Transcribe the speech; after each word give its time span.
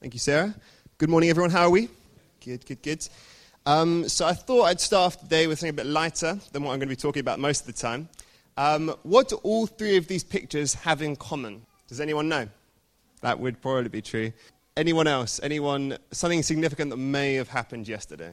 Thank 0.00 0.12
you, 0.12 0.20
Sarah. 0.20 0.54
Good 0.98 1.08
morning, 1.08 1.30
everyone. 1.30 1.50
How 1.50 1.62
are 1.62 1.70
we? 1.70 1.88
Good, 2.44 2.66
good, 2.66 2.82
good. 2.82 3.08
Um, 3.64 4.06
so 4.10 4.26
I 4.26 4.34
thought 4.34 4.64
I'd 4.64 4.80
start 4.80 5.06
off 5.06 5.20
today 5.20 5.46
with 5.46 5.58
something 5.58 5.70
a 5.70 5.72
bit 5.72 5.86
lighter 5.86 6.38
than 6.52 6.62
what 6.62 6.72
I'm 6.72 6.78
going 6.78 6.88
to 6.88 6.94
be 6.94 7.00
talking 7.00 7.20
about 7.20 7.38
most 7.38 7.60
of 7.62 7.66
the 7.66 7.72
time. 7.72 8.10
Um, 8.58 8.94
what 9.04 9.30
do 9.30 9.36
all 9.36 9.66
three 9.66 9.96
of 9.96 10.06
these 10.06 10.22
pictures 10.22 10.74
have 10.74 11.00
in 11.00 11.16
common? 11.16 11.62
Does 11.88 11.98
anyone 11.98 12.28
know? 12.28 12.46
That 13.22 13.40
would 13.40 13.62
probably 13.62 13.88
be 13.88 14.02
true. 14.02 14.32
Anyone 14.76 15.06
else? 15.06 15.40
Anyone? 15.42 15.96
Something 16.10 16.42
significant 16.42 16.90
that 16.90 16.98
may 16.98 17.34
have 17.34 17.48
happened 17.48 17.88
yesterday? 17.88 18.32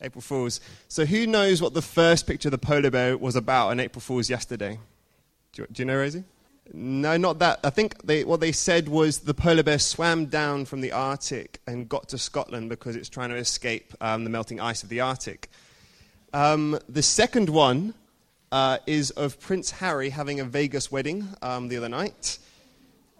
April 0.00 0.22
Fools. 0.22 0.60
So 0.88 1.06
who 1.06 1.28
knows 1.28 1.62
what 1.62 1.72
the 1.72 1.82
first 1.82 2.26
picture 2.26 2.48
of 2.48 2.52
the 2.52 2.58
polar 2.58 2.90
bear 2.90 3.16
was 3.16 3.36
about 3.36 3.68
on 3.68 3.78
April 3.78 4.00
Fools 4.00 4.28
yesterday? 4.28 4.80
Do 5.52 5.62
you, 5.62 5.68
do 5.70 5.82
you 5.82 5.86
know, 5.86 5.96
Rosie? 5.96 6.24
No, 6.72 7.16
not 7.16 7.38
that. 7.38 7.60
I 7.64 7.70
think 7.70 8.02
they, 8.02 8.24
what 8.24 8.40
they 8.40 8.52
said 8.52 8.88
was 8.88 9.20
the 9.20 9.34
polar 9.34 9.62
bear 9.62 9.78
swam 9.78 10.26
down 10.26 10.64
from 10.64 10.80
the 10.80 10.92
Arctic 10.92 11.60
and 11.66 11.88
got 11.88 12.08
to 12.10 12.18
Scotland 12.18 12.68
because 12.68 12.96
it's 12.96 13.08
trying 13.08 13.30
to 13.30 13.36
escape 13.36 13.94
um, 14.00 14.24
the 14.24 14.30
melting 14.30 14.60
ice 14.60 14.82
of 14.82 14.88
the 14.88 15.00
Arctic. 15.00 15.48
Um, 16.32 16.78
the 16.88 17.02
second 17.02 17.48
one 17.48 17.94
uh, 18.52 18.78
is 18.86 19.10
of 19.12 19.40
Prince 19.40 19.70
Harry 19.70 20.10
having 20.10 20.40
a 20.40 20.44
Vegas 20.44 20.90
wedding 20.90 21.26
um, 21.42 21.68
the 21.68 21.76
other 21.76 21.88
night. 21.88 22.38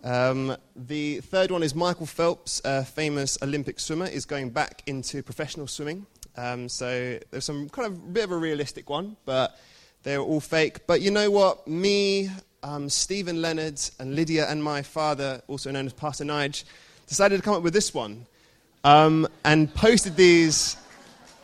Um, 0.05 0.57
the 0.75 1.21
third 1.21 1.51
one 1.51 1.63
is 1.63 1.75
Michael 1.75 2.07
Phelps, 2.07 2.61
a 2.65 2.85
famous 2.85 3.39
Olympic 3.43 3.81
swimmer, 3.81 4.07
is 4.07 4.25
going 4.25 4.51
back 4.51 4.83
into 4.87 5.23
professional 5.23 5.67
swimming. 5.67 6.07
Um, 6.37 6.69
so 6.69 7.19
there's 7.31 7.45
some 7.45 7.69
kind 7.71 7.87
of 7.87 7.95
a 7.95 8.01
bit 8.01 8.25
of 8.25 8.31
a 8.31 8.37
realistic 8.37 8.91
one, 8.91 9.17
but 9.25 9.59
they're 10.03 10.21
all 10.21 10.41
fake. 10.41 10.87
But 10.87 11.01
you 11.01 11.11
know 11.11 11.31
what? 11.31 11.67
Me, 11.67 12.31
um, 12.67 12.89
Stephen 12.89 13.41
Leonard, 13.41 13.81
and 14.01 14.17
Lydia, 14.17 14.51
and 14.51 14.63
my 14.63 14.83
father, 14.83 15.41
also 15.47 15.71
known 15.71 15.87
as 15.87 15.93
Pastor 15.93 16.25
Nige, 16.25 16.65
decided 17.07 17.37
to 17.37 17.43
come 17.43 17.55
up 17.55 17.63
with 17.63 17.73
this 17.73 17.95
one 17.95 18.27
um, 18.83 19.29
and 19.45 19.73
posted 19.73 20.17
these 20.17 20.77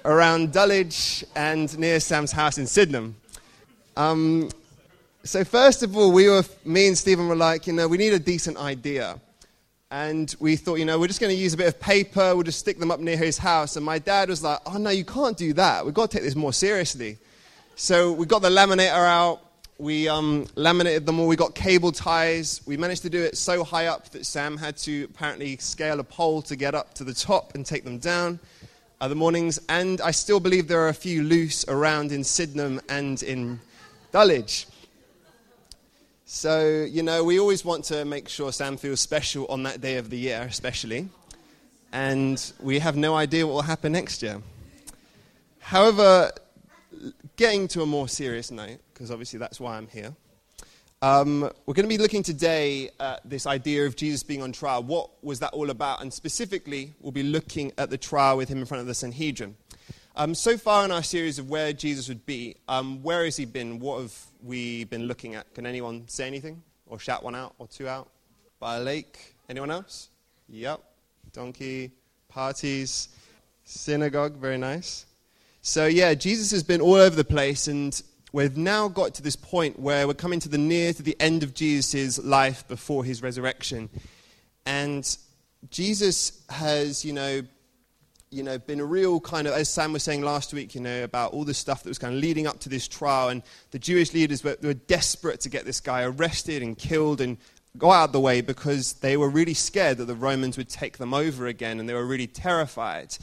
around 0.05 0.53
Dulwich 0.53 1.25
and 1.37 1.79
near 1.79 2.01
Sam's 2.01 2.33
house 2.33 2.59
in 2.59 2.67
Sydenham. 2.67 3.15
Um, 3.97 4.51
so 5.23 5.45
first 5.45 5.85
of 5.85 5.97
all, 5.97 6.11
we 6.11 6.29
were, 6.29 6.43
me 6.65 6.89
and 6.89 6.99
Stephen 6.99 7.29
were 7.29 7.37
like, 7.37 7.69
you 7.69 7.73
know, 7.73 7.87
we 7.87 7.99
need 7.99 8.15
a 8.15 8.19
decent 8.19 8.57
idea. 8.57 9.21
And 9.93 10.35
we 10.41 10.57
thought, 10.57 10.81
you 10.81 10.85
know, 10.85 10.99
we're 10.99 11.07
just 11.07 11.21
going 11.21 11.35
to 11.35 11.41
use 11.41 11.55
a 11.55 11.57
bit 11.57 11.69
of 11.69 11.79
paper, 11.79 12.35
we'll 12.35 12.43
just 12.43 12.59
stick 12.59 12.81
them 12.81 12.91
up 12.91 12.99
near 12.99 13.17
his 13.17 13.39
house. 13.39 13.77
And 13.77 13.87
my 13.87 14.01
dad 14.01 14.29
was 14.29 14.43
like, 14.43 14.59
oh, 14.67 14.77
no, 14.77 14.91
you 14.91 15.05
can't 15.05 15.37
do 15.37 15.53
that. 15.53 15.85
We've 15.85 15.95
got 15.95 16.11
to 16.11 16.17
take 16.17 16.25
this 16.25 16.35
more 16.35 16.53
seriously. 16.53 17.19
So 17.77 18.11
we 18.11 18.27
got 18.27 18.43
the 18.43 18.51
laminator 18.51 18.91
out, 18.91 19.41
we 19.83 20.09
um, 20.09 20.47
laminated 20.55 21.07
them 21.07 21.19
all, 21.19 21.27
we 21.27 21.35
got 21.35 21.57
cable 21.57 21.91
ties. 21.91 22.61
We 22.67 22.77
managed 22.77 23.03
to 23.03 23.11
do 23.11 23.21
it 23.21 23.37
so 23.37 23.65
high 23.65 23.87
up 23.87 24.11
that 24.11 24.25
Sam 24.25 24.57
had 24.57 24.77
to 24.77 25.09
apparently 25.11 25.57
scale 25.57 25.99
a 25.99 26.05
pole 26.05 26.41
to 26.43 26.55
get 26.55 26.77
up 26.77 26.95
to 26.95 27.05
the 27.05 27.13
top 27.13 27.57
and 27.57 27.67
take 27.67 27.83
them 27.83 27.99
down 27.99 28.39
other 29.01 29.17
mornings. 29.17 29.59
And 29.69 30.01
I 30.01 30.13
still 30.13 30.39
believe 30.39 30.69
there 30.69 30.83
are 30.83 30.91
a 30.91 30.95
few 30.95 31.25
loose 31.25 31.65
around 31.67 32.13
in 32.13 32.23
Sydenham 32.23 32.81
and 32.89 33.21
in 33.25 33.59
Dulwich. 34.13 34.69
So, 36.27 36.87
you 36.89 37.03
know, 37.03 37.25
we 37.25 37.41
always 37.41 37.65
want 37.65 37.83
to 37.87 38.05
make 38.05 38.29
sure 38.29 38.53
Sam 38.53 38.77
feels 38.77 39.01
special 39.01 39.47
on 39.49 39.65
that 39.65 39.81
day 39.81 39.97
of 39.97 40.11
the 40.11 40.17
year, 40.17 40.43
especially. 40.43 41.09
And 41.93 42.41
we 42.61 42.79
have 42.79 42.97
no 42.97 43.17
idea 43.17 43.49
what 43.49 43.55
will 43.55 43.63
happen 43.63 43.91
next 43.91 44.23
year. 44.23 44.41
However, 45.59 46.31
getting 47.43 47.67
to 47.67 47.83
a 47.83 47.87
more 47.87 48.07
serious 48.07 48.53
note, 48.53 48.79
because 48.95 49.11
obviously 49.11 49.37
that's 49.37 49.59
why 49.59 49.77
I'm 49.77 49.89
here, 49.89 50.15
um, 51.03 51.41
we're 51.67 51.75
going 51.75 51.89
to 51.89 51.89
be 51.89 51.99
looking 51.99 52.23
today 52.23 52.89
at 53.01 53.29
this 53.29 53.49
idea 53.49 53.85
of 53.85 53.97
Jesus 53.97 54.23
being 54.23 54.43
on 54.43 54.53
trial. 54.53 54.85
What 54.85 55.11
was 55.25 55.41
that 55.41 55.53
all 55.53 55.71
about? 55.71 56.03
And 56.03 56.15
specifically, 56.15 56.95
we'll 57.01 57.11
be 57.11 57.25
looking 57.25 57.73
at 57.79 57.91
the 57.91 57.99
trial 57.99 58.37
with 58.37 58.49
him 58.49 58.59
in 58.59 58.65
front 58.65 58.83
of 58.83 58.87
the 58.87 58.95
Sanhedrin. 58.95 59.57
Um, 60.15 60.37
so 60.37 60.57
far 60.57 60.85
in 60.85 60.93
our 60.93 61.03
series 61.03 61.41
of 61.41 61.51
where 61.51 61.73
Jesus 61.73 62.09
would 62.09 62.25
be, 62.27 62.55
um, 62.69 63.03
where 63.03 63.25
has 63.25 63.37
he 63.37 63.45
been? 63.45 63.81
What 63.81 64.03
have 64.03 64.17
we 64.41 64.85
been 64.85 65.09
looking 65.09 65.35
at? 65.35 65.53
Can 65.53 65.67
anyone 65.67 66.07
say 66.07 66.29
anything? 66.29 66.63
Or 66.87 67.01
shout 67.01 67.25
one 67.25 67.35
out 67.35 67.57
or 67.59 67.67
two 67.67 67.89
out? 67.89 68.09
By 68.61 68.77
a 68.77 68.81
lake? 68.81 69.35
Anyone 69.49 69.73
else? 69.73 70.11
Yep. 70.49 70.81
Donkey, 71.33 71.91
parties, 72.29 73.09
synagogue, 73.65 74.37
very 74.37 74.59
nice. 74.59 75.07
So, 75.65 75.87
yeah, 75.87 76.15
Jesus 76.15 76.51
has 76.51 76.65
been 76.65 76.81
all 76.81 76.95
over 76.95 77.15
the 77.15 77.23
place, 77.23 77.69
and 77.69 78.03
we've 78.33 78.57
now 78.57 78.89
got 78.89 79.15
to 79.15 79.23
this 79.23 79.37
point 79.37 79.79
where 79.79 80.09
we're 80.09 80.15
coming 80.15 80.41
to 80.41 80.49
the 80.49 80.59
near 80.59 80.93
to 80.93 81.05
the 81.05 81.17
end 81.21 81.45
of 81.45 81.55
Jesus' 81.55 82.19
life 82.19 82.67
before 82.67 83.05
his 83.05 83.23
resurrection. 83.23 83.89
And 84.67 85.17
Jesus 85.71 86.43
has, 86.49 87.05
you 87.05 87.13
know, 87.13 87.43
you 88.29 88.43
know, 88.43 88.59
been 88.59 88.81
a 88.81 88.85
real 88.85 89.21
kind 89.21 89.47
of, 89.47 89.55
as 89.55 89.69
Sam 89.69 89.93
was 89.93 90.03
saying 90.03 90.23
last 90.23 90.53
week, 90.53 90.75
you 90.75 90.81
know, 90.81 91.05
about 91.05 91.33
all 91.33 91.45
the 91.45 91.55
stuff 91.55 91.85
that 91.85 91.91
was 91.91 91.99
kind 91.99 92.13
of 92.13 92.21
leading 92.21 92.49
up 92.49 92.59
to 92.61 92.69
this 92.69 92.89
trial. 92.89 93.29
And 93.29 93.45
the 93.71 93.79
Jewish 93.79 94.13
leaders 94.13 94.43
were, 94.43 94.57
were 94.65 94.75
desperate 94.75 95.39
to 95.43 95.49
get 95.49 95.65
this 95.65 95.79
guy 95.79 96.03
arrested 96.03 96.65
and 96.65 96.77
killed 96.77 97.21
and 97.21 97.37
go 97.79 97.93
out 97.93 98.07
of 98.07 98.13
the 98.13 98.21
way 98.21 98.41
because 98.41 98.95
they 98.95 99.17
were 99.17 99.31
really 99.31 99.55
scared 99.55 99.99
that 99.99 100.07
the 100.07 100.17
Romans 100.17 100.57
would 100.57 100.69
take 100.69 100.99
them 100.99 101.15
over 101.15 101.47
again. 101.47 101.79
And 101.79 101.89
they 101.89 101.95
were 101.95 102.05
really 102.05 102.27
terrified 102.27 103.17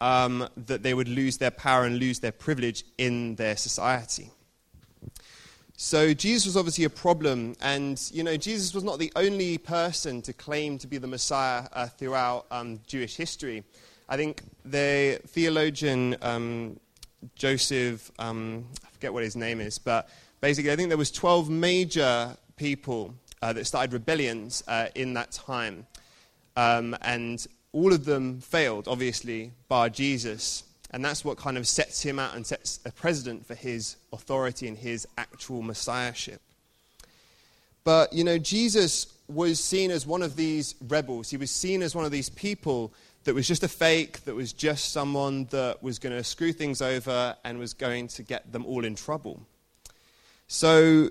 um, 0.00 0.48
that 0.66 0.82
they 0.82 0.94
would 0.94 1.08
lose 1.08 1.38
their 1.38 1.50
power 1.50 1.84
and 1.84 1.98
lose 1.98 2.20
their 2.20 2.32
privilege 2.32 2.84
in 2.98 3.34
their 3.36 3.56
society. 3.56 4.30
So 5.76 6.12
Jesus 6.12 6.44
was 6.46 6.56
obviously 6.56 6.84
a 6.84 6.90
problem, 6.90 7.56
and 7.62 7.98
you 8.12 8.22
know 8.22 8.36
Jesus 8.36 8.74
was 8.74 8.84
not 8.84 8.98
the 8.98 9.10
only 9.16 9.56
person 9.56 10.20
to 10.22 10.32
claim 10.32 10.76
to 10.78 10.86
be 10.86 10.98
the 10.98 11.06
Messiah 11.06 11.68
uh, 11.72 11.86
throughout 11.86 12.46
um, 12.50 12.80
Jewish 12.86 13.16
history. 13.16 13.64
I 14.08 14.16
think 14.16 14.42
the 14.64 15.20
theologian 15.26 16.16
um, 16.20 16.78
Joseph, 17.34 18.10
um, 18.18 18.66
I 18.84 18.90
forget 18.90 19.12
what 19.12 19.22
his 19.22 19.36
name 19.36 19.60
is, 19.60 19.78
but 19.78 20.08
basically 20.40 20.72
I 20.72 20.76
think 20.76 20.88
there 20.88 20.98
was 20.98 21.10
12 21.10 21.48
major 21.48 22.36
people 22.56 23.14
uh, 23.42 23.52
that 23.52 23.64
started 23.66 23.92
rebellions 23.92 24.62
uh, 24.68 24.88
in 24.94 25.14
that 25.14 25.30
time. 25.32 25.86
Um, 26.56 26.96
and 27.02 27.46
all 27.72 27.92
of 27.92 28.04
them 28.04 28.40
failed, 28.40 28.88
obviously, 28.88 29.52
bar 29.68 29.88
Jesus. 29.88 30.64
And 30.90 31.04
that's 31.04 31.24
what 31.24 31.36
kind 31.36 31.56
of 31.56 31.68
sets 31.68 32.02
him 32.02 32.18
out 32.18 32.34
and 32.34 32.44
sets 32.44 32.80
a 32.84 32.90
precedent 32.90 33.46
for 33.46 33.54
his 33.54 33.96
authority 34.12 34.66
and 34.66 34.76
his 34.76 35.06
actual 35.16 35.62
messiahship. 35.62 36.40
But, 37.84 38.12
you 38.12 38.24
know, 38.24 38.38
Jesus 38.38 39.06
was 39.28 39.62
seen 39.62 39.90
as 39.90 40.06
one 40.06 40.22
of 40.22 40.34
these 40.36 40.74
rebels. 40.88 41.30
He 41.30 41.36
was 41.36 41.50
seen 41.50 41.82
as 41.82 41.94
one 41.94 42.04
of 42.04 42.10
these 42.10 42.28
people 42.28 42.92
that 43.24 43.34
was 43.34 43.46
just 43.46 43.62
a 43.62 43.68
fake, 43.68 44.24
that 44.24 44.34
was 44.34 44.52
just 44.52 44.92
someone 44.92 45.44
that 45.50 45.82
was 45.82 45.98
going 45.98 46.16
to 46.16 46.24
screw 46.24 46.52
things 46.52 46.82
over 46.82 47.36
and 47.44 47.58
was 47.58 47.74
going 47.74 48.08
to 48.08 48.22
get 48.22 48.50
them 48.50 48.66
all 48.66 48.84
in 48.84 48.94
trouble. 48.96 49.40
So 50.48 51.10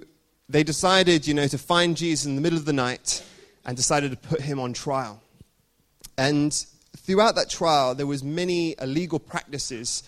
they 0.50 0.64
decided, 0.64 1.28
you 1.28 1.34
know, 1.34 1.48
to 1.48 1.58
find 1.58 1.96
Jesus 1.96 2.26
in 2.26 2.36
the 2.36 2.42
middle 2.42 2.60
of 2.60 2.66
the 2.66 2.74
night 2.74 3.24
and 3.66 3.78
decided 3.78 4.12
to 4.12 4.18
put 4.18 4.42
him 4.42 4.60
on 4.60 4.74
trial. 4.74 5.22
And 6.20 6.54
throughout 6.98 7.36
that 7.36 7.50
trial, 7.50 7.96
there 7.96 8.06
was 8.06 8.26
many 8.26 8.76
illegal 8.82 9.20
practices. 9.20 10.04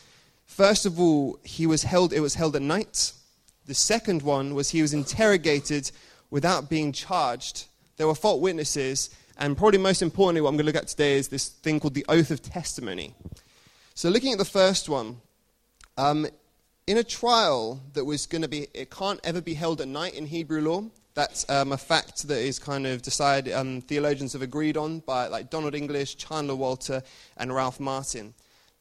First 0.46 0.86
of 0.86 1.00
all, 1.00 1.40
he 1.42 1.66
was 1.66 1.84
held, 1.84 2.12
it 2.12 2.20
was 2.20 2.36
held 2.36 2.54
at 2.58 2.62
night. 2.62 3.14
The 3.66 3.74
second 3.74 4.22
one 4.22 4.54
was 4.54 4.72
he 4.72 4.82
was 4.82 4.94
interrogated 4.94 5.90
without 6.30 6.70
being 6.70 6.92
charged. 6.92 7.68
There 7.96 8.08
were 8.08 8.14
false 8.14 8.42
witnesses, 8.42 9.10
and 9.38 9.58
probably 9.58 9.78
most 9.78 10.02
importantly, 10.02 10.42
what 10.42 10.50
I'm 10.50 10.56
going 10.56 10.66
to 10.66 10.74
look 10.74 10.84
at 10.84 10.90
today 10.90 11.14
is 11.14 11.30
this 11.30 11.48
thing 11.48 11.80
called 11.80 11.94
the 11.94 12.06
oath 12.10 12.30
of 12.30 12.42
testimony. 12.42 13.16
So, 13.96 14.10
looking 14.10 14.34
at 14.34 14.38
the 14.38 14.44
first 14.44 14.90
one, 14.90 15.22
um, 15.98 16.28
in 16.88 16.98
a 16.98 17.06
trial 17.06 17.80
that 17.94 18.04
was 18.04 18.26
going 18.26 18.42
to 18.42 18.50
be, 18.50 18.68
it 18.74 18.92
can't 18.92 19.22
ever 19.24 19.40
be 19.40 19.54
held 19.54 19.80
at 19.80 19.88
night 19.88 20.16
in 20.16 20.26
Hebrew 20.26 20.60
law. 20.60 20.84
That's 21.14 21.50
um, 21.50 21.74
a 21.74 21.78
fact 21.78 22.28
that 22.30 22.38
is 22.38 22.58
kind 22.58 22.88
of 22.88 23.02
decided, 23.02 23.54
um, 23.54 23.82
theologians 23.82 24.34
have 24.34 24.42
agreed 24.42 24.78
on 24.78 25.00
by 25.00 25.28
like 25.28 25.50
Donald 25.50 25.76
English, 25.76 26.16
Chandler 26.16 26.56
Walter, 26.56 27.04
and 27.38 27.54
Ralph 27.54 27.80
Martin. 27.80 28.34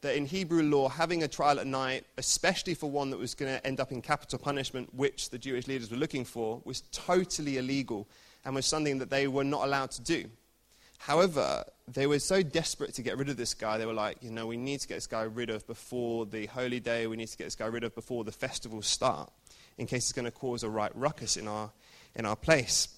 That 0.03 0.17
in 0.17 0.27
Hebrew 0.27 0.63
law, 0.63 0.89
having 0.89 1.25
a 1.25 1.29
trial 1.29 1.61
at 1.61 1.67
night, 1.67 2.05
especially 2.17 2.75
for 2.75 2.91
one 2.91 3.11
that 3.11 3.19
was 3.19 3.35
going 3.35 3.53
to 3.53 3.67
end 3.67 3.81
up 3.81 3.93
in 3.93 4.01
capital 4.01 4.39
punishment, 4.39 4.95
which 4.95 5.31
the 5.31 5.39
Jewish 5.39 5.67
leaders 5.67 5.91
were 5.91 5.97
looking 5.97 6.25
for, 6.25 6.63
was 6.65 6.83
totally 6.93 7.59
illegal 7.59 8.09
and 8.45 8.55
was 8.55 8.65
something 8.65 8.99
that 8.99 9.11
they 9.11 9.27
were 9.27 9.45
not 9.45 9.65
allowed 9.65 9.91
to 9.91 10.03
do. 10.03 10.25
However, 10.99 11.65
they 11.89 12.07
were 12.07 12.19
so 12.19 12.43
desperate 12.43 12.95
to 12.95 13.03
get 13.03 13.19
rid 13.19 13.29
of 13.29 13.37
this 13.37 13.55
guy, 13.55 13.79
they 13.79 13.87
were 13.87 13.93
like, 13.93 14.19
you 14.23 14.31
know, 14.31 14.47
we 14.47 14.57
need 14.57 14.81
to 14.81 14.89
get 14.89 14.95
this 14.95 15.07
guy 15.07 15.23
rid 15.23 15.51
of 15.51 15.67
before 15.67 16.27
the 16.27 16.47
holy 16.47 16.79
day, 16.79 17.07
we 17.07 17.17
need 17.17 17.29
to 17.29 17.37
get 17.37 17.45
this 17.45 17.57
guy 17.57 17.67
rid 17.67 17.85
of 17.85 17.95
before 17.95 18.23
the 18.23 18.33
festivals 18.33 18.87
start, 18.87 19.31
in 19.79 19.87
case 19.87 20.05
it's 20.05 20.13
going 20.13 20.27
to 20.27 20.31
cause 20.31 20.63
a 20.63 20.69
right 20.69 20.95
ruckus 20.95 21.37
in 21.37 21.49
our, 21.49 21.71
in 22.15 22.27
our 22.27 22.37
place. 22.37 22.89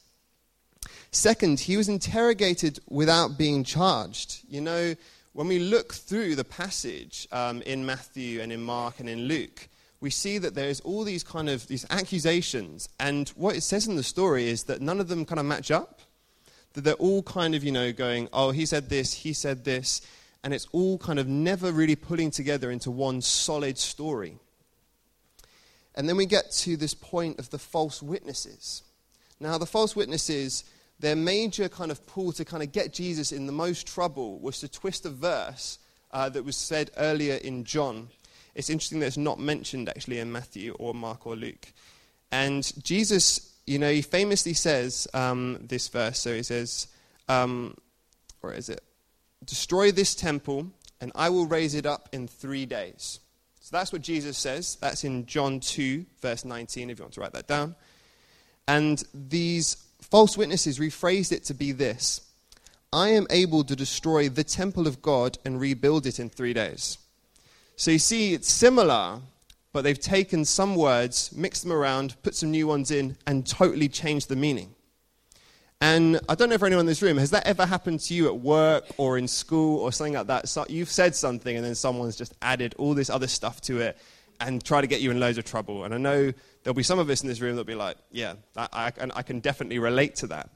Second, 1.10 1.60
he 1.60 1.76
was 1.76 1.88
interrogated 1.88 2.78
without 2.88 3.36
being 3.36 3.64
charged. 3.64 4.40
You 4.48 4.60
know, 4.60 4.94
when 5.34 5.48
we 5.48 5.58
look 5.58 5.92
through 5.92 6.34
the 6.36 6.44
passage 6.44 7.28
um, 7.32 7.62
in 7.62 7.84
Matthew 7.84 8.40
and 8.40 8.52
in 8.52 8.62
Mark 8.62 9.00
and 9.00 9.08
in 9.08 9.28
Luke, 9.28 9.68
we 10.00 10.10
see 10.10 10.38
that 10.38 10.54
there's 10.54 10.80
all 10.80 11.04
these 11.04 11.22
kind 11.22 11.48
of 11.48 11.66
these 11.68 11.86
accusations, 11.90 12.88
and 12.98 13.28
what 13.36 13.54
it 13.54 13.62
says 13.62 13.86
in 13.86 13.96
the 13.96 14.02
story 14.02 14.48
is 14.48 14.64
that 14.64 14.80
none 14.80 15.00
of 15.00 15.08
them 15.08 15.24
kind 15.24 15.38
of 15.38 15.46
match 15.46 15.70
up. 15.70 16.00
that 16.74 16.82
they're 16.82 16.94
all 16.94 17.22
kind 17.22 17.54
of, 17.54 17.64
you 17.64 17.72
know, 17.72 17.92
going, 17.92 18.28
oh, 18.32 18.50
he 18.50 18.66
said 18.66 18.88
this, 18.88 19.12
he 19.12 19.32
said 19.32 19.64
this, 19.64 20.00
and 20.42 20.54
it's 20.54 20.66
all 20.72 20.98
kind 20.98 21.18
of 21.18 21.28
never 21.28 21.70
really 21.72 21.96
pulling 21.96 22.30
together 22.30 22.70
into 22.70 22.90
one 22.90 23.20
solid 23.20 23.78
story. 23.78 24.38
And 25.94 26.08
then 26.08 26.16
we 26.16 26.26
get 26.26 26.50
to 26.52 26.76
this 26.76 26.94
point 26.94 27.38
of 27.38 27.50
the 27.50 27.58
false 27.58 28.02
witnesses. 28.02 28.82
Now, 29.42 29.58
the 29.58 29.66
false 29.66 29.96
witnesses, 29.96 30.62
their 31.00 31.16
major 31.16 31.68
kind 31.68 31.90
of 31.90 32.06
pull 32.06 32.30
to 32.32 32.44
kind 32.44 32.62
of 32.62 32.70
get 32.70 32.92
Jesus 32.92 33.32
in 33.32 33.46
the 33.46 33.52
most 33.52 33.88
trouble 33.88 34.38
was 34.38 34.60
to 34.60 34.68
twist 34.68 35.04
a 35.04 35.10
verse 35.10 35.80
uh, 36.12 36.28
that 36.28 36.44
was 36.44 36.56
said 36.56 36.92
earlier 36.96 37.34
in 37.34 37.64
John. 37.64 38.08
It's 38.54 38.70
interesting 38.70 39.00
that 39.00 39.06
it's 39.06 39.16
not 39.16 39.40
mentioned 39.40 39.88
actually 39.88 40.20
in 40.20 40.30
Matthew 40.30 40.76
or 40.78 40.94
Mark 40.94 41.26
or 41.26 41.34
Luke. 41.34 41.72
And 42.30 42.72
Jesus, 42.84 43.52
you 43.66 43.80
know, 43.80 43.90
he 43.90 44.00
famously 44.00 44.54
says 44.54 45.08
um, 45.12 45.58
this 45.60 45.88
verse. 45.88 46.20
So 46.20 46.34
he 46.34 46.44
says, 46.44 46.86
um, 47.28 47.76
where 48.42 48.52
is 48.52 48.68
it? 48.68 48.80
Destroy 49.44 49.90
this 49.90 50.14
temple, 50.14 50.68
and 51.00 51.10
I 51.16 51.30
will 51.30 51.46
raise 51.46 51.74
it 51.74 51.84
up 51.84 52.08
in 52.12 52.28
three 52.28 52.64
days. 52.64 53.18
So 53.60 53.76
that's 53.76 53.92
what 53.92 54.02
Jesus 54.02 54.38
says. 54.38 54.76
That's 54.80 55.02
in 55.02 55.26
John 55.26 55.58
2, 55.58 56.06
verse 56.20 56.44
19, 56.44 56.90
if 56.90 56.98
you 56.98 57.04
want 57.04 57.14
to 57.14 57.20
write 57.20 57.32
that 57.32 57.48
down. 57.48 57.74
And 58.68 59.02
these 59.12 59.76
false 60.00 60.36
witnesses 60.36 60.78
rephrased 60.78 61.32
it 61.32 61.44
to 61.44 61.54
be 61.54 61.72
this 61.72 62.20
I 62.92 63.08
am 63.08 63.26
able 63.30 63.64
to 63.64 63.74
destroy 63.74 64.28
the 64.28 64.44
temple 64.44 64.86
of 64.86 65.00
God 65.00 65.38
and 65.44 65.58
rebuild 65.58 66.06
it 66.06 66.20
in 66.20 66.28
three 66.28 66.52
days. 66.52 66.98
So 67.76 67.90
you 67.90 67.98
see, 67.98 68.34
it's 68.34 68.50
similar, 68.50 69.20
but 69.72 69.82
they've 69.82 69.98
taken 69.98 70.44
some 70.44 70.76
words, 70.76 71.34
mixed 71.34 71.62
them 71.62 71.72
around, 71.72 72.16
put 72.22 72.34
some 72.34 72.50
new 72.50 72.66
ones 72.66 72.90
in, 72.90 73.16
and 73.26 73.46
totally 73.46 73.88
changed 73.88 74.28
the 74.28 74.36
meaning. 74.36 74.74
And 75.80 76.20
I 76.28 76.34
don't 76.34 76.50
know 76.50 76.54
if 76.54 76.62
anyone 76.62 76.80
in 76.80 76.86
this 76.86 77.02
room, 77.02 77.16
has 77.16 77.30
that 77.30 77.46
ever 77.46 77.66
happened 77.66 78.00
to 78.00 78.14
you 78.14 78.28
at 78.28 78.38
work 78.38 78.84
or 78.98 79.18
in 79.18 79.26
school 79.26 79.80
or 79.80 79.90
something 79.90 80.14
like 80.14 80.28
that? 80.28 80.48
So 80.48 80.64
you've 80.68 80.90
said 80.90 81.16
something 81.16 81.56
and 81.56 81.64
then 81.64 81.74
someone's 81.74 82.14
just 82.14 82.34
added 82.42 82.74
all 82.78 82.94
this 82.94 83.10
other 83.10 83.26
stuff 83.26 83.60
to 83.62 83.80
it 83.80 83.98
and 84.38 84.62
try 84.62 84.80
to 84.80 84.86
get 84.86 85.00
you 85.00 85.10
in 85.10 85.18
loads 85.18 85.38
of 85.38 85.44
trouble. 85.44 85.82
And 85.82 85.94
I 85.94 85.98
know 85.98 86.32
there'll 86.62 86.74
be 86.74 86.82
some 86.82 86.98
of 86.98 87.10
us 87.10 87.22
in 87.22 87.28
this 87.28 87.40
room 87.40 87.56
that'll 87.56 87.64
be 87.64 87.74
like, 87.74 87.96
yeah, 88.10 88.34
I, 88.56 88.68
I, 88.72 88.92
I 89.16 89.22
can 89.22 89.40
definitely 89.40 89.78
relate 89.78 90.16
to 90.16 90.26
that. 90.28 90.50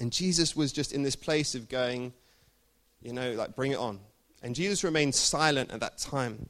And 0.00 0.12
Jesus 0.12 0.56
was 0.56 0.72
just 0.72 0.92
in 0.92 1.02
this 1.02 1.16
place 1.16 1.54
of 1.54 1.68
going, 1.68 2.12
you 3.02 3.12
know, 3.12 3.32
like, 3.32 3.54
bring 3.54 3.72
it 3.72 3.78
on. 3.78 4.00
And 4.42 4.54
Jesus 4.54 4.82
remained 4.82 5.14
silent 5.14 5.70
at 5.70 5.80
that 5.80 5.98
time. 5.98 6.48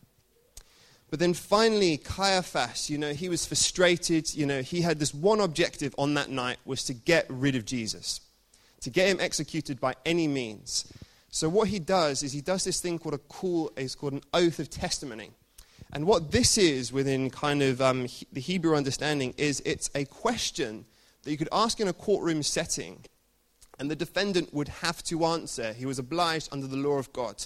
But 1.11 1.19
then 1.19 1.35
finally, 1.35 1.99
Caiaphas, 1.99 2.89
you 2.89 2.97
know, 2.97 3.13
he 3.13 3.29
was 3.29 3.45
frustrated. 3.45 4.35
You 4.35 4.47
know, 4.47 4.63
he 4.63 4.81
had 4.81 4.99
this 4.99 5.13
one 5.13 5.41
objective 5.41 5.95
on 5.99 6.15
that 6.15 6.31
night 6.31 6.57
was 6.65 6.85
to 6.85 6.95
get 6.95 7.27
rid 7.29 7.55
of 7.55 7.67
Jesus, 7.67 8.23
to 8.81 8.89
get 8.89 9.09
him 9.09 9.21
executed 9.21 9.79
by 9.79 9.95
any 10.07 10.27
means. 10.27 10.91
So 11.31 11.51
what 11.51 11.69
he 11.69 11.79
does 11.79 12.23
is 12.23 12.33
he 12.33 12.41
does 12.41 12.65
this 12.65 12.81
thing 12.81 12.99
called 12.99 13.15
a 13.15 13.19
call, 13.19 13.71
it's 13.77 13.95
called 13.95 14.15
an 14.15 14.23
oath 14.33 14.59
of 14.59 14.71
testimony. 14.71 15.31
And 15.93 16.07
what 16.07 16.31
this 16.31 16.57
is 16.57 16.93
within 16.93 17.29
kind 17.29 17.63
of 17.63 17.83
um, 17.83 18.07
the 18.33 18.41
Hebrew 18.41 18.75
understanding 18.75 19.35
is 19.37 19.63
it's 19.67 19.91
a 19.95 20.07
question 20.07 20.87
that 21.23 21.31
you 21.31 21.37
could 21.37 21.51
ask 21.53 21.81
in 21.81 21.89
a 21.89 21.93
courtroom 21.93 22.43
setting, 22.43 23.05
and 23.79 23.91
the 23.91 23.97
defendant 23.97 24.55
would 24.55 24.69
have 24.69 25.03
to 25.05 25.25
answer. 25.27 25.73
He 25.73 25.87
was 25.87 25.99
obliged 25.99 26.49
under 26.51 26.67
the 26.67 26.77
law 26.77 26.99
of 26.99 27.13
God. 27.13 27.45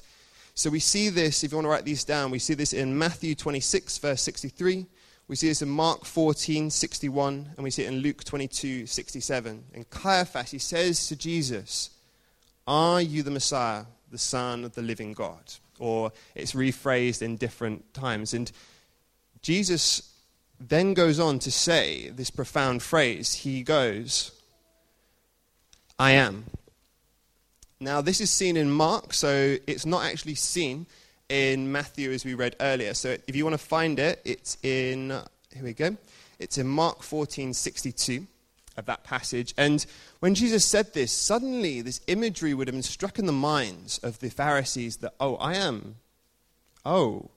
So 0.54 0.70
we 0.70 0.78
see 0.78 1.08
this, 1.08 1.44
if 1.44 1.50
you 1.50 1.56
want 1.56 1.66
to 1.66 1.70
write 1.70 1.84
these 1.84 2.04
down, 2.04 2.30
we 2.30 2.38
see 2.38 2.54
this 2.54 2.72
in 2.72 2.96
Matthew 2.96 3.34
26, 3.34 3.98
verse 3.98 4.22
63. 4.22 4.86
We 5.28 5.36
see 5.36 5.48
this 5.48 5.60
in 5.60 5.68
Mark 5.68 6.04
14, 6.04 6.70
61. 6.70 7.50
And 7.56 7.64
we 7.64 7.70
see 7.70 7.82
it 7.82 7.88
in 7.88 7.98
Luke 7.98 8.24
22, 8.24 8.86
67. 8.86 9.64
And 9.74 9.90
Caiaphas, 9.90 10.52
he 10.52 10.58
says 10.58 11.08
to 11.08 11.16
Jesus, 11.16 11.90
Are 12.66 13.02
you 13.02 13.22
the 13.22 13.30
Messiah, 13.30 13.84
the 14.10 14.18
Son 14.18 14.64
of 14.64 14.74
the 14.74 14.82
living 14.82 15.12
God? 15.12 15.42
Or 15.78 16.12
it's 16.34 16.52
rephrased 16.52 17.22
in 17.22 17.36
different 17.36 17.92
times. 17.94 18.34
And 18.34 18.50
Jesus 19.42 20.12
then 20.58 20.94
goes 20.94 21.20
on 21.20 21.38
to 21.40 21.50
say 21.50 22.08
this 22.10 22.30
profound 22.30 22.82
phrase. 22.82 23.34
He 23.34 23.62
goes, 23.62 24.32
I 25.98 26.12
am. 26.12 26.44
Now, 27.78 28.00
this 28.00 28.20
is 28.20 28.30
seen 28.30 28.56
in 28.56 28.70
Mark, 28.70 29.12
so 29.12 29.56
it's 29.66 29.84
not 29.84 30.04
actually 30.04 30.34
seen 30.34 30.86
in 31.28 31.70
Matthew 31.70 32.10
as 32.12 32.24
we 32.24 32.34
read 32.34 32.56
earlier. 32.60 32.94
So 32.94 33.16
if 33.26 33.36
you 33.36 33.44
want 33.44 33.54
to 33.54 33.64
find 33.64 33.98
it, 33.98 34.22
it's 34.24 34.56
in, 34.62 35.10
here 35.52 35.62
we 35.62 35.74
go, 35.74 35.96
it's 36.38 36.56
in 36.56 36.66
Mark 36.66 37.02
14 37.02 37.52
62 37.52 38.26
of 38.76 38.86
that 38.86 39.04
passage. 39.04 39.54
And 39.56 39.84
when 40.20 40.34
Jesus 40.34 40.64
said 40.64 40.92
this, 40.94 41.12
suddenly 41.12 41.80
this 41.82 42.00
imagery 42.06 42.54
would 42.54 42.68
have 42.68 42.74
been 42.74 42.82
struck 42.82 43.18
in 43.18 43.26
the 43.26 43.32
minds 43.32 43.98
of 43.98 44.18
the 44.20 44.30
Pharisees 44.30 44.98
that, 44.98 45.14
oh, 45.20 45.36
I 45.36 45.54
am. 45.54 45.96
Oh, 46.84 47.30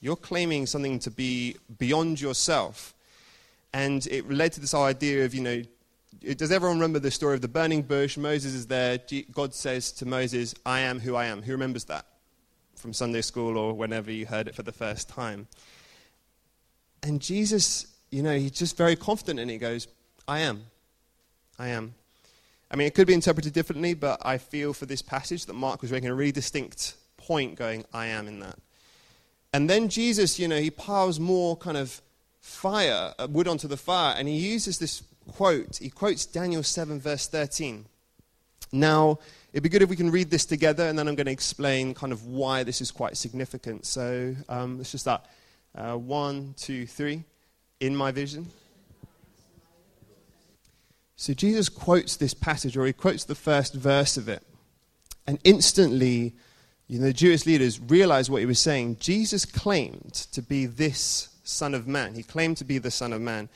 you're 0.00 0.16
claiming 0.16 0.66
something 0.66 0.98
to 1.00 1.10
be 1.10 1.56
beyond 1.78 2.20
yourself. 2.20 2.94
And 3.72 4.06
it 4.08 4.30
led 4.30 4.52
to 4.52 4.60
this 4.60 4.74
idea 4.74 5.24
of, 5.24 5.34
you 5.34 5.40
know, 5.40 5.62
does 6.36 6.52
everyone 6.52 6.78
remember 6.78 6.98
the 6.98 7.10
story 7.10 7.34
of 7.34 7.40
the 7.40 7.48
burning 7.48 7.82
bush? 7.82 8.16
Moses 8.16 8.52
is 8.52 8.66
there. 8.66 8.98
God 9.32 9.54
says 9.54 9.92
to 9.92 10.06
Moses, 10.06 10.54
I 10.66 10.80
am 10.80 11.00
who 11.00 11.16
I 11.16 11.26
am. 11.26 11.42
Who 11.42 11.52
remembers 11.52 11.84
that 11.84 12.04
from 12.76 12.92
Sunday 12.92 13.22
school 13.22 13.56
or 13.56 13.72
whenever 13.72 14.10
you 14.10 14.26
heard 14.26 14.48
it 14.48 14.54
for 14.54 14.62
the 14.62 14.72
first 14.72 15.08
time? 15.08 15.46
And 17.02 17.20
Jesus, 17.20 17.86
you 18.10 18.22
know, 18.22 18.36
he's 18.36 18.52
just 18.52 18.76
very 18.76 18.94
confident 18.94 19.40
and 19.40 19.50
he 19.50 19.58
goes, 19.58 19.88
I 20.28 20.40
am. 20.40 20.66
I 21.58 21.68
am. 21.68 21.94
I 22.70 22.76
mean, 22.76 22.86
it 22.86 22.94
could 22.94 23.06
be 23.06 23.14
interpreted 23.14 23.52
differently, 23.52 23.94
but 23.94 24.24
I 24.24 24.38
feel 24.38 24.72
for 24.72 24.86
this 24.86 25.02
passage 25.02 25.46
that 25.46 25.52
Mark 25.52 25.82
was 25.82 25.92
making 25.92 26.08
a 26.08 26.14
really 26.14 26.32
distinct 26.32 26.94
point 27.18 27.56
going, 27.56 27.84
I 27.92 28.06
am 28.06 28.26
in 28.26 28.40
that. 28.40 28.58
And 29.52 29.68
then 29.68 29.88
Jesus, 29.88 30.38
you 30.38 30.48
know, 30.48 30.58
he 30.58 30.70
piles 30.70 31.20
more 31.20 31.56
kind 31.56 31.76
of 31.76 32.00
fire, 32.40 33.12
uh, 33.18 33.28
wood 33.30 33.46
onto 33.46 33.68
the 33.68 33.76
fire, 33.76 34.14
and 34.16 34.26
he 34.26 34.36
uses 34.36 34.78
this 34.78 35.02
quote. 35.28 35.76
He 35.76 35.90
quotes 35.90 36.24
Daniel 36.24 36.62
7, 36.62 36.98
verse 36.98 37.26
13. 37.26 37.84
Now, 38.72 39.18
it'd 39.52 39.62
be 39.62 39.68
good 39.68 39.82
if 39.82 39.90
we 39.90 39.96
can 39.96 40.10
read 40.10 40.30
this 40.30 40.46
together, 40.46 40.88
and 40.88 40.98
then 40.98 41.06
I'm 41.06 41.14
going 41.14 41.26
to 41.26 41.32
explain 41.32 41.92
kind 41.92 42.12
of 42.12 42.24
why 42.24 42.62
this 42.62 42.80
is 42.80 42.90
quite 42.90 43.18
significant. 43.18 43.84
So 43.84 44.34
um, 44.48 44.78
let's 44.78 44.92
just 44.92 45.04
start. 45.04 45.22
Uh, 45.74 45.96
one, 45.96 46.54
two, 46.56 46.86
three. 46.86 47.24
In 47.80 47.94
my 47.94 48.12
vision. 48.12 48.46
So 51.16 51.34
Jesus 51.34 51.68
quotes 51.68 52.16
this 52.16 52.34
passage, 52.34 52.76
or 52.76 52.86
he 52.86 52.92
quotes 52.92 53.24
the 53.24 53.34
first 53.34 53.74
verse 53.74 54.16
of 54.16 54.28
it. 54.28 54.42
And 55.26 55.38
instantly, 55.44 56.34
you 56.88 56.98
know, 56.98 57.06
the 57.06 57.12
Jewish 57.12 57.46
leaders 57.46 57.80
realized 57.80 58.30
what 58.30 58.40
he 58.40 58.46
was 58.46 58.58
saying. 58.58 58.96
Jesus 58.98 59.44
claimed 59.44 60.12
to 60.32 60.42
be 60.42 60.66
this 60.66 61.28
Son 61.44 61.74
of 61.74 61.86
Man. 61.86 62.14
He 62.14 62.22
claimed 62.22 62.56
to 62.58 62.64
be 62.64 62.78
the 62.78 62.90
Son 62.90 63.12
of 63.12 63.20
Man. 63.20 63.48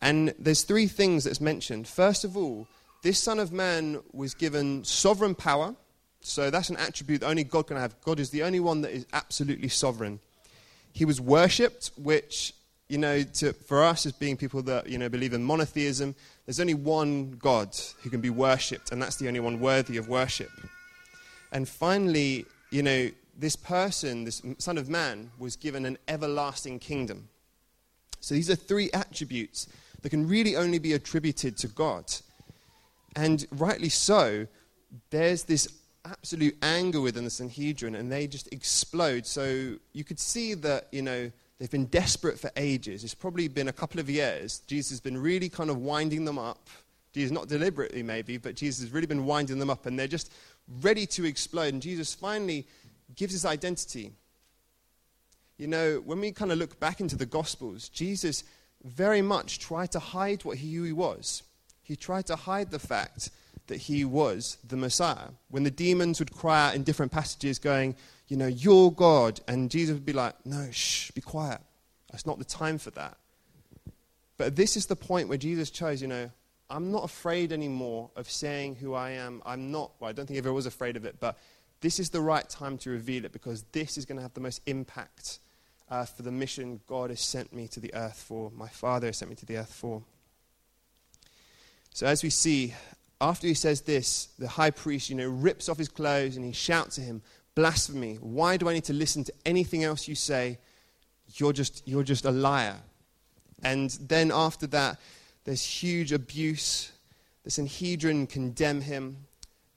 And 0.00 0.34
there's 0.38 0.62
three 0.62 0.86
things 0.86 1.24
that's 1.24 1.40
mentioned. 1.40 1.86
First 1.86 2.24
of 2.24 2.36
all, 2.36 2.66
this 3.02 3.18
Son 3.18 3.38
of 3.38 3.52
Man 3.52 4.00
was 4.12 4.34
given 4.34 4.84
sovereign 4.84 5.34
power. 5.34 5.74
So 6.20 6.50
that's 6.50 6.70
an 6.70 6.76
attribute 6.76 7.22
only 7.22 7.44
God 7.44 7.66
can 7.66 7.76
have. 7.76 8.00
God 8.02 8.20
is 8.20 8.30
the 8.30 8.42
only 8.42 8.60
one 8.60 8.80
that 8.82 8.92
is 8.92 9.06
absolutely 9.12 9.68
sovereign. 9.68 10.20
He 10.92 11.04
was 11.04 11.20
worshipped, 11.20 11.90
which, 11.96 12.52
you 12.92 12.98
know, 12.98 13.22
to, 13.22 13.54
for 13.54 13.82
us 13.82 14.04
as 14.04 14.12
being 14.12 14.36
people 14.36 14.60
that, 14.60 14.86
you 14.86 14.98
know, 14.98 15.08
believe 15.08 15.32
in 15.32 15.42
monotheism, 15.42 16.14
there's 16.44 16.60
only 16.60 16.74
one 16.74 17.30
God 17.40 17.74
who 18.02 18.10
can 18.10 18.20
be 18.20 18.28
worshipped, 18.28 18.92
and 18.92 19.00
that's 19.00 19.16
the 19.16 19.28
only 19.28 19.40
one 19.40 19.60
worthy 19.60 19.96
of 19.96 20.10
worship. 20.10 20.50
And 21.52 21.66
finally, 21.66 22.44
you 22.70 22.82
know, 22.82 23.08
this 23.38 23.56
person, 23.56 24.24
this 24.24 24.42
Son 24.58 24.76
of 24.76 24.90
Man, 24.90 25.30
was 25.38 25.56
given 25.56 25.86
an 25.86 25.96
everlasting 26.06 26.80
kingdom. 26.80 27.30
So 28.20 28.34
these 28.34 28.50
are 28.50 28.56
three 28.56 28.90
attributes 28.92 29.68
that 30.02 30.10
can 30.10 30.28
really 30.28 30.54
only 30.54 30.78
be 30.78 30.92
attributed 30.92 31.56
to 31.58 31.68
God. 31.68 32.12
And 33.16 33.46
rightly 33.52 33.88
so, 33.88 34.46
there's 35.08 35.44
this 35.44 35.66
absolute 36.04 36.58
anger 36.60 37.00
within 37.00 37.24
the 37.24 37.30
Sanhedrin, 37.30 37.94
and 37.94 38.12
they 38.12 38.26
just 38.26 38.52
explode. 38.52 39.24
So 39.24 39.76
you 39.94 40.04
could 40.04 40.20
see 40.20 40.52
that, 40.52 40.88
you 40.92 41.00
know, 41.00 41.32
they've 41.58 41.70
been 41.70 41.86
desperate 41.86 42.38
for 42.38 42.50
ages. 42.56 43.04
It's 43.04 43.14
probably 43.14 43.48
been 43.48 43.68
a 43.68 43.72
couple 43.72 44.00
of 44.00 44.10
years. 44.10 44.60
Jesus 44.66 44.90
has 44.90 45.00
been 45.00 45.16
really 45.16 45.48
kind 45.48 45.70
of 45.70 45.78
winding 45.78 46.24
them 46.24 46.38
up. 46.38 46.68
Jesus, 47.12 47.30
not 47.30 47.48
deliberately 47.48 48.02
maybe, 48.02 48.38
but 48.38 48.54
Jesus 48.54 48.82
has 48.84 48.92
really 48.92 49.06
been 49.06 49.26
winding 49.26 49.58
them 49.58 49.70
up, 49.70 49.86
and 49.86 49.98
they're 49.98 50.06
just 50.06 50.32
ready 50.80 51.06
to 51.06 51.24
explode. 51.24 51.72
And 51.72 51.82
Jesus 51.82 52.14
finally 52.14 52.66
gives 53.14 53.32
his 53.32 53.44
identity. 53.44 54.12
You 55.58 55.66
know, 55.66 56.02
when 56.04 56.20
we 56.20 56.32
kind 56.32 56.50
of 56.50 56.58
look 56.58 56.80
back 56.80 57.00
into 57.00 57.16
the 57.16 57.26
Gospels, 57.26 57.88
Jesus 57.88 58.44
very 58.82 59.22
much 59.22 59.58
tried 59.58 59.92
to 59.92 59.98
hide 59.98 60.44
what 60.44 60.58
he, 60.58 60.74
who 60.74 60.84
he 60.84 60.92
was. 60.92 61.42
He 61.82 61.96
tried 61.96 62.26
to 62.26 62.36
hide 62.36 62.70
the 62.70 62.78
fact 62.78 63.30
that 63.66 63.76
he 63.76 64.04
was 64.04 64.56
the 64.66 64.76
Messiah. 64.76 65.28
When 65.50 65.62
the 65.62 65.70
demons 65.70 66.18
would 66.18 66.32
cry 66.32 66.68
out 66.68 66.74
in 66.74 66.82
different 66.82 67.12
passages, 67.12 67.58
going, 67.58 67.94
You 68.32 68.38
know, 68.38 68.46
you're 68.46 68.90
God. 68.90 69.40
And 69.46 69.70
Jesus 69.70 69.92
would 69.92 70.06
be 70.06 70.14
like, 70.14 70.34
No, 70.46 70.70
shh, 70.70 71.10
be 71.10 71.20
quiet. 71.20 71.60
It's 72.14 72.24
not 72.24 72.38
the 72.38 72.46
time 72.46 72.78
for 72.78 72.88
that. 72.92 73.18
But 74.38 74.56
this 74.56 74.74
is 74.74 74.86
the 74.86 74.96
point 74.96 75.28
where 75.28 75.36
Jesus 75.36 75.68
chose, 75.68 76.00
you 76.00 76.08
know, 76.08 76.30
I'm 76.70 76.90
not 76.90 77.04
afraid 77.04 77.52
anymore 77.52 78.08
of 78.16 78.30
saying 78.30 78.76
who 78.76 78.94
I 78.94 79.10
am. 79.10 79.42
I'm 79.44 79.70
not, 79.70 79.90
well, 80.00 80.08
I 80.08 80.14
don't 80.14 80.24
think 80.24 80.38
ever 80.38 80.50
was 80.50 80.64
afraid 80.64 80.96
of 80.96 81.04
it, 81.04 81.16
but 81.20 81.38
this 81.82 82.00
is 82.00 82.08
the 82.08 82.22
right 82.22 82.48
time 82.48 82.78
to 82.78 82.90
reveal 82.90 83.26
it 83.26 83.32
because 83.32 83.64
this 83.72 83.98
is 83.98 84.06
going 84.06 84.16
to 84.16 84.22
have 84.22 84.32
the 84.32 84.40
most 84.40 84.62
impact 84.64 85.38
uh, 85.90 86.06
for 86.06 86.22
the 86.22 86.32
mission 86.32 86.80
God 86.86 87.10
has 87.10 87.20
sent 87.20 87.52
me 87.52 87.68
to 87.68 87.80
the 87.80 87.92
earth 87.92 88.24
for, 88.26 88.50
my 88.56 88.68
Father 88.68 89.08
has 89.08 89.18
sent 89.18 89.28
me 89.28 89.36
to 89.36 89.44
the 89.44 89.58
earth 89.58 89.74
for. 89.74 90.02
So, 91.92 92.06
as 92.06 92.22
we 92.22 92.30
see, 92.30 92.72
after 93.20 93.46
he 93.46 93.52
says 93.52 93.82
this, 93.82 94.28
the 94.38 94.48
high 94.48 94.70
priest, 94.70 95.10
you 95.10 95.16
know, 95.16 95.28
rips 95.28 95.68
off 95.68 95.76
his 95.76 95.90
clothes 95.90 96.36
and 96.36 96.46
he 96.46 96.52
shouts 96.52 96.94
to 96.94 97.02
him, 97.02 97.20
Blasphemy, 97.54 98.16
why 98.16 98.56
do 98.56 98.68
I 98.68 98.74
need 98.74 98.84
to 98.84 98.92
listen 98.92 99.24
to 99.24 99.32
anything 99.44 99.84
else 99.84 100.08
you 100.08 100.14
say? 100.14 100.58
You're 101.34 101.52
just, 101.52 101.86
you're 101.86 102.02
just 102.02 102.24
a 102.24 102.30
liar. 102.30 102.76
And 103.62 103.90
then 103.90 104.30
after 104.32 104.66
that, 104.68 104.98
there's 105.44 105.64
huge 105.64 106.12
abuse. 106.12 106.92
The 107.44 107.50
Sanhedrin 107.50 108.26
condemn 108.26 108.80
him. 108.80 109.18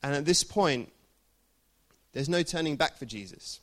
And 0.01 0.15
at 0.15 0.25
this 0.25 0.43
point, 0.43 0.91
there's 2.13 2.29
no 2.29 2.43
turning 2.43 2.75
back 2.75 2.97
for 2.97 3.05
Jesus. 3.05 3.59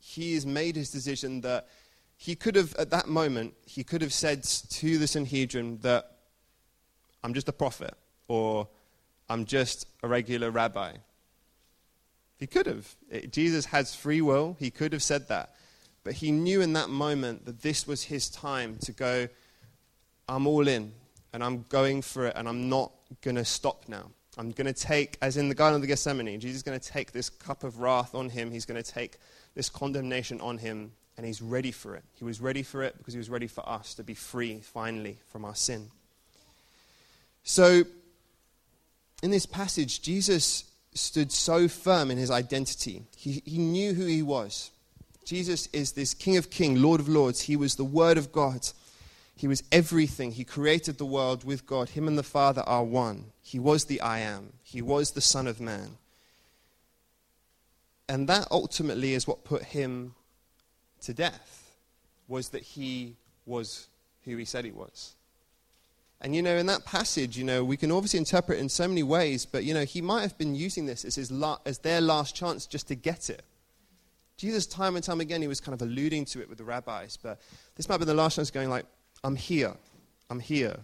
He 0.00 0.34
has 0.34 0.44
made 0.44 0.76
his 0.76 0.90
decision 0.90 1.42
that 1.42 1.68
he 2.16 2.34
could 2.34 2.56
have, 2.56 2.74
at 2.76 2.90
that 2.90 3.08
moment, 3.08 3.54
he 3.64 3.84
could 3.84 4.02
have 4.02 4.12
said 4.12 4.42
to 4.42 4.98
the 4.98 5.06
Sanhedrin 5.06 5.78
that 5.82 6.16
I'm 7.22 7.32
just 7.34 7.48
a 7.48 7.52
prophet 7.52 7.94
or 8.28 8.68
I'm 9.28 9.44
just 9.44 9.86
a 10.02 10.08
regular 10.08 10.50
rabbi. 10.50 10.94
He 12.40 12.46
could 12.46 12.66
have. 12.66 12.96
It, 13.10 13.32
Jesus 13.32 13.66
has 13.66 13.94
free 13.94 14.22
will. 14.22 14.56
He 14.58 14.70
could 14.70 14.94
have 14.94 15.02
said 15.02 15.28
that. 15.28 15.54
But 16.02 16.14
he 16.14 16.32
knew 16.32 16.62
in 16.62 16.72
that 16.72 16.88
moment 16.88 17.44
that 17.44 17.60
this 17.60 17.86
was 17.86 18.04
his 18.04 18.30
time 18.30 18.78
to 18.80 18.92
go, 18.92 19.28
I'm 20.26 20.46
all 20.46 20.66
in 20.66 20.92
and 21.34 21.44
I'm 21.44 21.66
going 21.68 22.00
for 22.00 22.26
it 22.26 22.32
and 22.36 22.48
I'm 22.48 22.70
not 22.70 22.92
going 23.20 23.36
to 23.36 23.44
stop 23.44 23.84
now. 23.86 24.06
I'm 24.38 24.52
going 24.52 24.72
to 24.72 24.72
take, 24.72 25.18
as 25.20 25.36
in 25.36 25.50
the 25.50 25.54
Garden 25.54 25.76
of 25.76 25.82
the 25.82 25.86
Gethsemane, 25.86 26.40
Jesus 26.40 26.56
is 26.56 26.62
going 26.62 26.80
to 26.80 26.88
take 26.88 27.12
this 27.12 27.28
cup 27.28 27.62
of 27.62 27.80
wrath 27.80 28.14
on 28.14 28.30
him. 28.30 28.50
He's 28.50 28.64
going 28.64 28.82
to 28.82 28.90
take 28.90 29.18
this 29.54 29.68
condemnation 29.68 30.40
on 30.40 30.56
him 30.56 30.92
and 31.18 31.26
he's 31.26 31.42
ready 31.42 31.72
for 31.72 31.94
it. 31.94 32.04
He 32.14 32.24
was 32.24 32.40
ready 32.40 32.62
for 32.62 32.82
it 32.82 32.96
because 32.96 33.12
he 33.12 33.18
was 33.18 33.28
ready 33.28 33.48
for 33.48 33.68
us 33.68 33.92
to 33.94 34.02
be 34.02 34.14
free 34.14 34.60
finally 34.60 35.18
from 35.28 35.44
our 35.44 35.54
sin. 35.54 35.90
So, 37.42 37.82
in 39.22 39.30
this 39.30 39.44
passage, 39.44 40.00
Jesus 40.00 40.69
stood 40.94 41.30
so 41.32 41.68
firm 41.68 42.10
in 42.10 42.18
his 42.18 42.30
identity. 42.30 43.04
He, 43.16 43.42
he 43.44 43.58
knew 43.58 43.94
who 43.94 44.06
he 44.06 44.22
was. 44.22 44.70
Jesus 45.24 45.68
is 45.72 45.92
this 45.92 46.14
King 46.14 46.36
of 46.36 46.50
Kings, 46.50 46.80
Lord 46.80 47.00
of 47.00 47.08
Lords. 47.08 47.42
He 47.42 47.56
was 47.56 47.76
the 47.76 47.84
Word 47.84 48.18
of 48.18 48.32
God. 48.32 48.66
He 49.36 49.46
was 49.46 49.62
everything. 49.70 50.32
He 50.32 50.44
created 50.44 50.98
the 50.98 51.06
world 51.06 51.44
with 51.44 51.66
God. 51.66 51.90
Him 51.90 52.08
and 52.08 52.18
the 52.18 52.22
Father 52.22 52.62
are 52.62 52.84
one. 52.84 53.26
He 53.42 53.58
was 53.58 53.84
the 53.84 54.00
I 54.00 54.18
am. 54.18 54.52
He 54.62 54.82
was 54.82 55.12
the 55.12 55.20
Son 55.20 55.46
of 55.46 55.60
Man. 55.60 55.96
And 58.08 58.28
that 58.28 58.48
ultimately 58.50 59.14
is 59.14 59.26
what 59.26 59.44
put 59.44 59.62
him 59.62 60.14
to 61.02 61.14
death, 61.14 61.76
was 62.26 62.48
that 62.48 62.62
he 62.62 63.14
was 63.46 63.86
who 64.24 64.36
he 64.36 64.44
said 64.44 64.64
he 64.64 64.72
was. 64.72 65.14
And 66.22 66.36
you 66.36 66.42
know, 66.42 66.56
in 66.56 66.66
that 66.66 66.84
passage, 66.84 67.38
you 67.38 67.44
know, 67.44 67.64
we 67.64 67.76
can 67.76 67.90
obviously 67.90 68.18
interpret 68.18 68.58
it 68.58 68.60
in 68.60 68.68
so 68.68 68.86
many 68.86 69.02
ways, 69.02 69.46
but 69.46 69.64
you 69.64 69.72
know, 69.72 69.84
he 69.84 70.02
might 70.02 70.22
have 70.22 70.36
been 70.36 70.54
using 70.54 70.86
this 70.86 71.04
as, 71.04 71.14
his 71.14 71.30
la- 71.30 71.58
as 71.64 71.78
their 71.78 72.00
last 72.00 72.34
chance 72.34 72.66
just 72.66 72.88
to 72.88 72.94
get 72.94 73.30
it. 73.30 73.42
Jesus, 74.36 74.66
time 74.66 74.96
and 74.96 75.04
time 75.04 75.20
again, 75.20 75.42
he 75.42 75.48
was 75.48 75.60
kind 75.60 75.74
of 75.74 75.86
alluding 75.86 76.24
to 76.26 76.40
it 76.40 76.48
with 76.48 76.58
the 76.58 76.64
rabbis, 76.64 77.16
but 77.16 77.40
this 77.76 77.88
might 77.88 77.98
be 77.98 78.04
the 78.04 78.14
last 78.14 78.36
chance 78.36 78.50
going 78.50 78.68
like, 78.68 78.86
I'm 79.24 79.36
here. 79.36 79.74
I'm 80.28 80.40
here. 80.40 80.76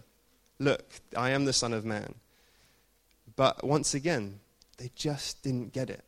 Look, 0.59 0.85
I 1.15 1.31
am 1.31 1.45
the 1.45 1.53
Son 1.53 1.73
of 1.73 1.85
Man. 1.85 2.15
But 3.35 3.63
once 3.63 3.93
again, 3.93 4.39
they 4.77 4.91
just 4.95 5.43
didn't 5.43 5.71
get 5.71 5.89
it. 5.89 6.03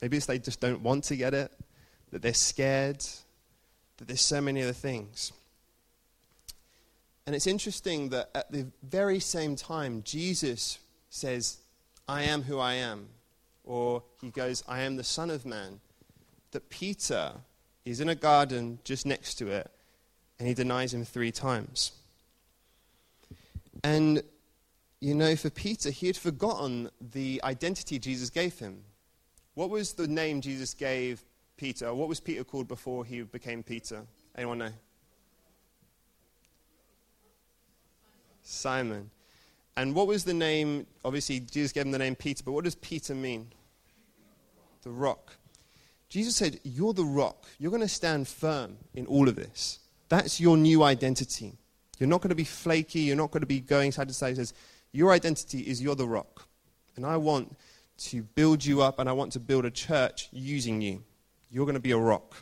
Maybe 0.00 0.16
it's 0.16 0.26
they 0.26 0.38
just 0.38 0.60
don't 0.60 0.82
want 0.82 1.04
to 1.04 1.16
get 1.16 1.34
it, 1.34 1.50
that 2.10 2.22
they're 2.22 2.34
scared, 2.34 3.04
that 3.96 4.06
there's 4.06 4.20
so 4.20 4.40
many 4.40 4.62
other 4.62 4.72
things. 4.72 5.32
And 7.26 7.34
it's 7.34 7.46
interesting 7.46 8.10
that 8.10 8.30
at 8.34 8.52
the 8.52 8.66
very 8.82 9.18
same 9.18 9.56
time, 9.56 10.02
Jesus 10.04 10.78
says, 11.08 11.58
I 12.06 12.24
am 12.24 12.42
who 12.42 12.58
I 12.58 12.74
am. 12.74 13.08
Or 13.64 14.02
he 14.20 14.30
goes, 14.30 14.62
I 14.68 14.80
am 14.80 14.96
the 14.96 15.04
Son 15.04 15.30
of 15.30 15.46
Man. 15.46 15.80
That 16.50 16.68
Peter 16.68 17.32
is 17.84 18.00
in 18.00 18.08
a 18.08 18.14
garden 18.14 18.78
just 18.84 19.06
next 19.06 19.36
to 19.36 19.48
it, 19.48 19.70
and 20.38 20.46
he 20.46 20.54
denies 20.54 20.92
him 20.92 21.04
three 21.04 21.32
times. 21.32 21.92
And, 23.82 24.22
you 25.00 25.14
know, 25.14 25.34
for 25.36 25.50
Peter, 25.50 25.90
he 25.90 26.06
had 26.06 26.16
forgotten 26.16 26.90
the 27.00 27.40
identity 27.42 27.98
Jesus 27.98 28.30
gave 28.30 28.58
him. 28.58 28.82
What 29.54 29.70
was 29.70 29.94
the 29.94 30.08
name 30.08 30.40
Jesus 30.40 30.74
gave 30.74 31.22
Peter? 31.56 31.92
What 31.94 32.08
was 32.08 32.20
Peter 32.20 32.44
called 32.44 32.68
before 32.68 33.04
he 33.04 33.22
became 33.22 33.62
Peter? 33.62 34.02
Anyone 34.36 34.58
know? 34.58 34.72
Simon. 38.44 39.10
And 39.76 39.94
what 39.94 40.06
was 40.06 40.24
the 40.24 40.34
name? 40.34 40.86
Obviously, 41.04 41.40
Jesus 41.40 41.72
gave 41.72 41.84
him 41.84 41.90
the 41.90 41.98
name 41.98 42.14
Peter, 42.14 42.44
but 42.44 42.52
what 42.52 42.64
does 42.64 42.76
Peter 42.76 43.14
mean? 43.14 43.48
The 44.82 44.90
rock. 44.90 45.32
Jesus 46.08 46.36
said, 46.36 46.60
You're 46.62 46.92
the 46.92 47.04
rock. 47.04 47.46
You're 47.58 47.72
going 47.72 47.82
to 47.82 47.88
stand 47.88 48.28
firm 48.28 48.76
in 48.94 49.06
all 49.06 49.28
of 49.28 49.34
this. 49.34 49.80
That's 50.08 50.38
your 50.38 50.56
new 50.56 50.84
identity. 50.84 51.54
You're 51.98 52.08
not 52.08 52.20
going 52.20 52.28
to 52.28 52.36
be 52.36 52.44
flaky. 52.44 53.00
You're 53.00 53.16
not 53.16 53.30
going 53.30 53.40
to 53.40 53.46
be 53.46 53.60
going 53.60 53.90
side 53.90 54.08
to 54.08 54.14
side. 54.14 54.30
He 54.30 54.34
says, 54.36 54.54
Your 54.92 55.12
identity 55.12 55.60
is 55.60 55.82
you're 55.82 55.96
the 55.96 56.06
rock. 56.06 56.46
And 56.96 57.04
I 57.04 57.16
want 57.16 57.56
to 57.96 58.22
build 58.22 58.64
you 58.64 58.82
up, 58.82 58.98
and 58.98 59.08
I 59.08 59.12
want 59.12 59.32
to 59.32 59.40
build 59.40 59.64
a 59.64 59.70
church 59.70 60.28
using 60.32 60.80
you. 60.80 61.02
You're 61.50 61.64
going 61.64 61.74
to 61.74 61.80
be 61.80 61.92
a 61.92 61.98
rock. 61.98 62.36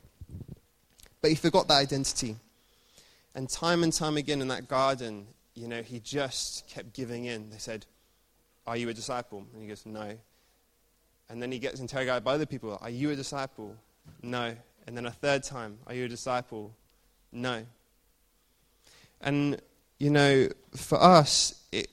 But 1.20 1.30
he 1.30 1.34
forgot 1.34 1.68
that 1.68 1.74
identity. 1.74 2.36
And 3.34 3.48
time 3.48 3.82
and 3.82 3.92
time 3.92 4.16
again 4.16 4.42
in 4.42 4.48
that 4.48 4.68
garden, 4.68 5.26
you 5.54 5.68
know, 5.68 5.82
he 5.82 6.00
just 6.00 6.66
kept 6.68 6.92
giving 6.92 7.26
in. 7.26 7.50
They 7.50 7.58
said, 7.58 7.86
Are 8.66 8.76
you 8.76 8.88
a 8.88 8.94
disciple? 8.94 9.44
And 9.52 9.62
he 9.62 9.68
goes, 9.68 9.84
No. 9.86 10.16
And 11.28 11.40
then 11.40 11.50
he 11.52 11.58
gets 11.58 11.80
interrogated 11.80 12.24
by 12.24 12.34
other 12.34 12.46
people 12.46 12.78
Are 12.80 12.90
you 12.90 13.10
a 13.10 13.16
disciple? 13.16 13.76
No. 14.22 14.54
And 14.86 14.96
then 14.96 15.06
a 15.06 15.10
third 15.10 15.42
time, 15.42 15.78
Are 15.86 15.94
you 15.94 16.06
a 16.06 16.08
disciple? 16.08 16.74
No. 17.32 17.64
And, 19.20 19.60
you 19.98 20.10
know, 20.10 20.48
for 20.74 21.00
us, 21.00 21.62
it, 21.70 21.88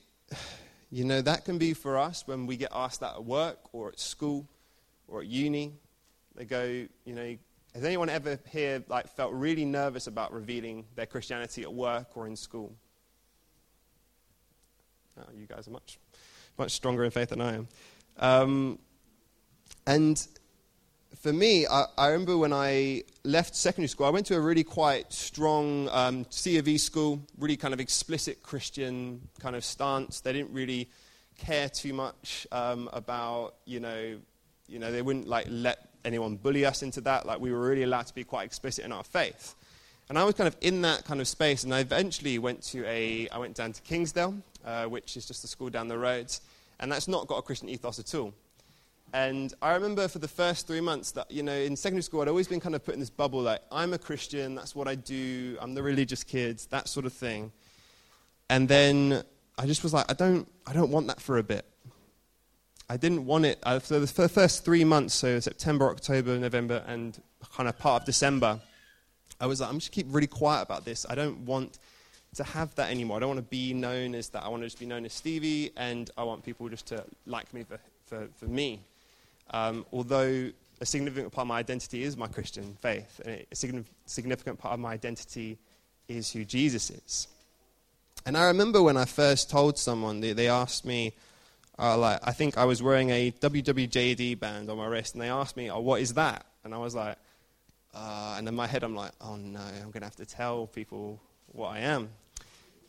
you 0.90 1.04
know, 1.04 1.22
that 1.22 1.44
can 1.44 1.58
be 1.58 1.74
for 1.74 1.96
us 1.96 2.26
when 2.26 2.46
we 2.46 2.56
get 2.56 2.70
asked 2.72 3.00
that 3.00 3.14
at 3.14 3.24
work 3.24 3.58
or 3.72 3.88
at 3.88 4.00
school 4.00 4.46
or 5.06 5.20
at 5.20 5.26
uni. 5.26 5.72
They 6.34 6.44
go, 6.44 6.64
you 7.04 7.14
know, 7.14 7.36
has 7.74 7.84
anyone 7.84 8.08
ever 8.08 8.38
here 8.50 8.82
like 8.88 9.08
felt 9.08 9.32
really 9.32 9.64
nervous 9.64 10.08
about 10.08 10.32
revealing 10.32 10.86
their 10.96 11.06
Christianity 11.06 11.62
at 11.62 11.72
work 11.72 12.16
or 12.16 12.26
in 12.26 12.34
school? 12.34 12.74
Oh, 15.20 15.32
you 15.36 15.46
guys 15.46 15.68
are 15.68 15.72
much, 15.72 15.98
much 16.58 16.72
stronger 16.72 17.04
in 17.04 17.10
faith 17.10 17.30
than 17.30 17.40
I 17.40 17.54
am. 17.54 17.68
Um, 18.18 18.78
and 19.86 20.26
for 21.20 21.32
me, 21.32 21.66
I, 21.66 21.84
I, 21.98 22.08
remember 22.08 22.38
when 22.38 22.52
I 22.52 23.02
left 23.24 23.54
secondary 23.54 23.88
school, 23.88 24.06
I 24.06 24.10
went 24.10 24.26
to 24.26 24.36
a 24.36 24.40
really 24.40 24.64
quite 24.64 25.12
strong 25.12 25.88
um, 25.90 26.26
C 26.30 26.58
of 26.58 26.68
E 26.68 26.78
school, 26.78 27.20
really 27.38 27.56
kind 27.56 27.74
of 27.74 27.80
explicit 27.80 28.42
Christian 28.42 29.20
kind 29.38 29.56
of 29.56 29.64
stance. 29.64 30.20
They 30.20 30.32
didn't 30.32 30.52
really 30.52 30.88
care 31.38 31.68
too 31.68 31.92
much 31.92 32.46
um, 32.52 32.88
about, 32.92 33.54
you 33.64 33.80
know, 33.80 34.18
you 34.68 34.78
know, 34.78 34.92
they 34.92 35.02
wouldn't 35.02 35.26
like 35.26 35.46
let 35.50 35.88
anyone 36.04 36.36
bully 36.36 36.64
us 36.64 36.82
into 36.82 37.00
that. 37.02 37.26
Like 37.26 37.40
we 37.40 37.52
were 37.52 37.60
really 37.60 37.82
allowed 37.82 38.06
to 38.06 38.14
be 38.14 38.24
quite 38.24 38.44
explicit 38.44 38.84
in 38.84 38.92
our 38.92 39.04
faith. 39.04 39.54
And 40.08 40.18
I 40.18 40.24
was 40.24 40.34
kind 40.34 40.48
of 40.48 40.56
in 40.60 40.82
that 40.82 41.04
kind 41.04 41.20
of 41.20 41.28
space, 41.28 41.62
and 41.62 41.72
I 41.72 41.80
eventually 41.80 42.38
went 42.38 42.62
to 42.64 42.84
a, 42.84 43.28
I 43.28 43.38
went 43.38 43.54
down 43.54 43.72
to 43.72 43.82
Kingsdale, 43.82 44.34
uh, 44.64 44.84
which 44.84 45.16
is 45.16 45.26
just 45.26 45.44
a 45.44 45.46
school 45.46 45.70
down 45.70 45.88
the 45.88 45.98
road, 45.98 46.32
and 46.78 46.90
that's 46.90 47.08
not 47.08 47.26
got 47.26 47.36
a 47.36 47.42
Christian 47.42 47.68
ethos 47.68 47.98
at 47.98 48.14
all. 48.14 48.34
And 49.12 49.52
I 49.60 49.74
remember 49.74 50.06
for 50.06 50.20
the 50.20 50.28
first 50.28 50.68
three 50.68 50.80
months 50.80 51.10
that, 51.12 51.30
you 51.30 51.42
know, 51.42 51.52
in 51.52 51.74
secondary 51.76 52.02
school, 52.02 52.22
I'd 52.22 52.28
always 52.28 52.46
been 52.46 52.60
kind 52.60 52.76
of 52.76 52.84
put 52.84 52.94
in 52.94 53.00
this 53.00 53.10
bubble 53.10 53.40
like, 53.40 53.60
I'm 53.72 53.92
a 53.92 53.98
Christian, 53.98 54.54
that's 54.54 54.76
what 54.76 54.86
I 54.86 54.94
do, 54.94 55.58
I'm 55.60 55.74
the 55.74 55.82
religious 55.82 56.22
kid, 56.22 56.60
that 56.70 56.86
sort 56.86 57.06
of 57.06 57.12
thing. 57.12 57.50
And 58.48 58.68
then 58.68 59.24
I 59.58 59.66
just 59.66 59.82
was 59.82 59.92
like, 59.92 60.08
I 60.08 60.14
don't, 60.14 60.48
I 60.66 60.72
don't 60.72 60.90
want 60.90 61.08
that 61.08 61.20
for 61.20 61.38
a 61.38 61.42
bit. 61.42 61.64
I 62.88 62.96
didn't 62.96 63.26
want 63.26 63.46
it. 63.46 63.58
Uh, 63.62 63.78
for 63.78 63.98
the 63.98 64.28
first 64.28 64.64
three 64.64 64.84
months, 64.84 65.14
so 65.14 65.38
September, 65.40 65.90
October, 65.90 66.38
November, 66.38 66.84
and 66.86 67.20
kind 67.54 67.68
of 67.68 67.78
part 67.78 68.02
of 68.02 68.06
December, 68.06 68.60
I 69.40 69.46
was 69.46 69.60
like, 69.60 69.70
I'm 69.70 69.78
just 69.78 69.92
keep 69.92 70.06
really 70.08 70.26
quiet 70.26 70.62
about 70.62 70.84
this. 70.84 71.06
I 71.08 71.14
don't 71.14 71.38
want 71.40 71.78
to 72.34 72.44
have 72.44 72.74
that 72.76 72.90
anymore. 72.90 73.16
I 73.16 73.20
don't 73.20 73.30
want 73.30 73.38
to 73.38 73.50
be 73.50 73.74
known 73.74 74.14
as 74.14 74.28
that. 74.30 74.44
I 74.44 74.48
want 74.48 74.62
to 74.62 74.66
just 74.66 74.78
be 74.78 74.86
known 74.86 75.04
as 75.04 75.12
Stevie, 75.12 75.72
and 75.76 76.10
I 76.16 76.24
want 76.24 76.44
people 76.44 76.68
just 76.68 76.86
to 76.86 77.04
like 77.26 77.52
me 77.52 77.64
for, 77.64 77.78
for, 78.06 78.28
for 78.36 78.44
me. 78.46 78.80
Um, 79.50 79.84
although 79.92 80.50
a 80.80 80.86
significant 80.86 81.32
part 81.32 81.44
of 81.44 81.48
my 81.48 81.58
identity 81.58 82.02
is 82.04 82.16
my 82.16 82.28
Christian 82.28 82.76
faith, 82.80 83.20
and 83.24 83.44
a 83.50 83.84
significant 84.06 84.58
part 84.58 84.74
of 84.74 84.80
my 84.80 84.92
identity 84.92 85.58
is 86.08 86.32
who 86.32 86.44
Jesus 86.44 86.90
is. 86.90 87.28
And 88.26 88.36
I 88.36 88.44
remember 88.46 88.82
when 88.82 88.96
I 88.96 89.06
first 89.06 89.50
told 89.50 89.78
someone, 89.78 90.20
they, 90.20 90.32
they 90.32 90.48
asked 90.48 90.84
me, 90.84 91.14
uh, 91.78 91.96
like, 91.96 92.20
I 92.22 92.32
think 92.32 92.58
I 92.58 92.64
was 92.64 92.82
wearing 92.82 93.10
a 93.10 93.30
WWJD 93.32 94.38
band 94.38 94.68
on 94.70 94.76
my 94.76 94.86
wrist, 94.86 95.14
and 95.14 95.22
they 95.22 95.30
asked 95.30 95.56
me, 95.56 95.70
oh, 95.70 95.80
what 95.80 96.00
is 96.00 96.14
that? 96.14 96.44
And 96.62 96.74
I 96.74 96.78
was 96.78 96.94
like, 96.94 97.16
uh, 97.94 98.34
and 98.38 98.46
in 98.46 98.54
my 98.54 98.66
head, 98.66 98.84
I'm 98.84 98.94
like, 98.94 99.12
oh 99.20 99.36
no, 99.36 99.60
I'm 99.60 99.90
going 99.90 100.00
to 100.00 100.04
have 100.04 100.16
to 100.16 100.26
tell 100.26 100.66
people 100.66 101.20
what 101.52 101.68
I 101.68 101.80
am. 101.80 102.10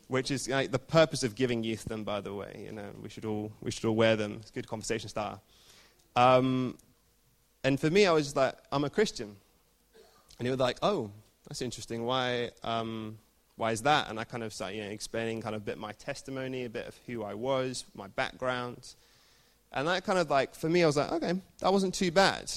Which 0.08 0.30
is 0.30 0.48
like, 0.48 0.70
the 0.70 0.78
purpose 0.78 1.22
of 1.22 1.34
giving 1.34 1.64
youth 1.64 1.84
them, 1.84 2.04
by 2.04 2.20
the 2.20 2.34
way. 2.34 2.64
You 2.66 2.72
know, 2.72 2.90
we 3.02 3.08
should 3.08 3.24
all, 3.24 3.50
we 3.62 3.70
should 3.70 3.84
all 3.84 3.96
wear 3.96 4.16
them. 4.16 4.38
It's 4.40 4.50
a 4.50 4.52
good 4.52 4.68
conversation 4.68 5.08
starter. 5.08 5.40
Um, 6.16 6.76
and 7.64 7.80
for 7.80 7.90
me, 7.90 8.06
I 8.06 8.12
was 8.12 8.36
like, 8.36 8.54
I'm 8.70 8.84
a 8.84 8.90
Christian. 8.90 9.34
And 10.38 10.46
he 10.46 10.50
was 10.50 10.60
like, 10.60 10.78
oh, 10.82 11.10
that's 11.48 11.62
interesting. 11.62 12.04
Why, 12.04 12.50
um, 12.62 13.18
why 13.56 13.72
is 13.72 13.82
that? 13.82 14.10
And 14.10 14.18
I 14.18 14.24
kind 14.24 14.42
of 14.42 14.52
started 14.52 14.76
you 14.76 14.84
know, 14.84 14.90
explaining 14.90 15.40
kind 15.40 15.54
of 15.54 15.62
a 15.62 15.64
bit 15.64 15.78
my 15.78 15.92
testimony, 15.92 16.64
a 16.64 16.70
bit 16.70 16.86
of 16.86 16.98
who 17.06 17.22
I 17.22 17.34
was, 17.34 17.84
my 17.94 18.08
background. 18.08 18.94
And 19.72 19.88
that 19.88 20.04
kind 20.04 20.18
of 20.18 20.28
like, 20.28 20.54
for 20.54 20.68
me, 20.68 20.82
I 20.82 20.86
was 20.86 20.96
like, 20.96 21.12
okay, 21.12 21.34
that 21.60 21.72
wasn't 21.72 21.94
too 21.94 22.10
bad. 22.10 22.52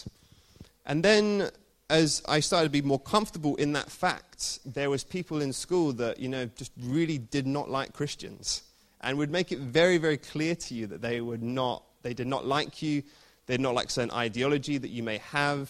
And 0.86 1.04
then 1.04 1.50
as 1.90 2.24
I 2.28 2.40
started 2.40 2.68
to 2.68 2.72
be 2.72 2.82
more 2.82 3.00
comfortable 3.00 3.56
in 3.58 3.74
that 3.74 3.90
fact, 3.90 4.60
there 4.66 4.90
was 4.90 5.04
people 5.04 5.42
in 5.42 5.54
school 5.54 5.94
that, 5.94 6.20
you 6.20 6.30
know, 6.30 6.46
just 6.56 6.72
really 6.82 7.18
did 7.18 7.46
not 7.46 7.70
like 7.70 7.94
Christians 7.94 8.64
and 9.02 9.18
would 9.18 9.30
make 9.30 9.52
it 9.52 9.60
very, 9.60 9.98
very 9.98 10.18
clear 10.18 10.56
to 10.56 10.74
you 10.74 10.88
that 10.88 11.02
they 11.02 11.22
would 11.22 11.44
not, 11.44 11.84
they 12.02 12.14
did 12.14 12.28
not 12.28 12.46
like 12.46 12.82
you, 12.82 13.04
they 13.46 13.54
did 13.54 13.62
not 13.62 13.76
like 13.76 13.92
certain 13.92 14.12
ideology 14.12 14.78
that 14.80 14.90
you 14.90 15.04
may 15.04 15.20
have, 15.20 15.70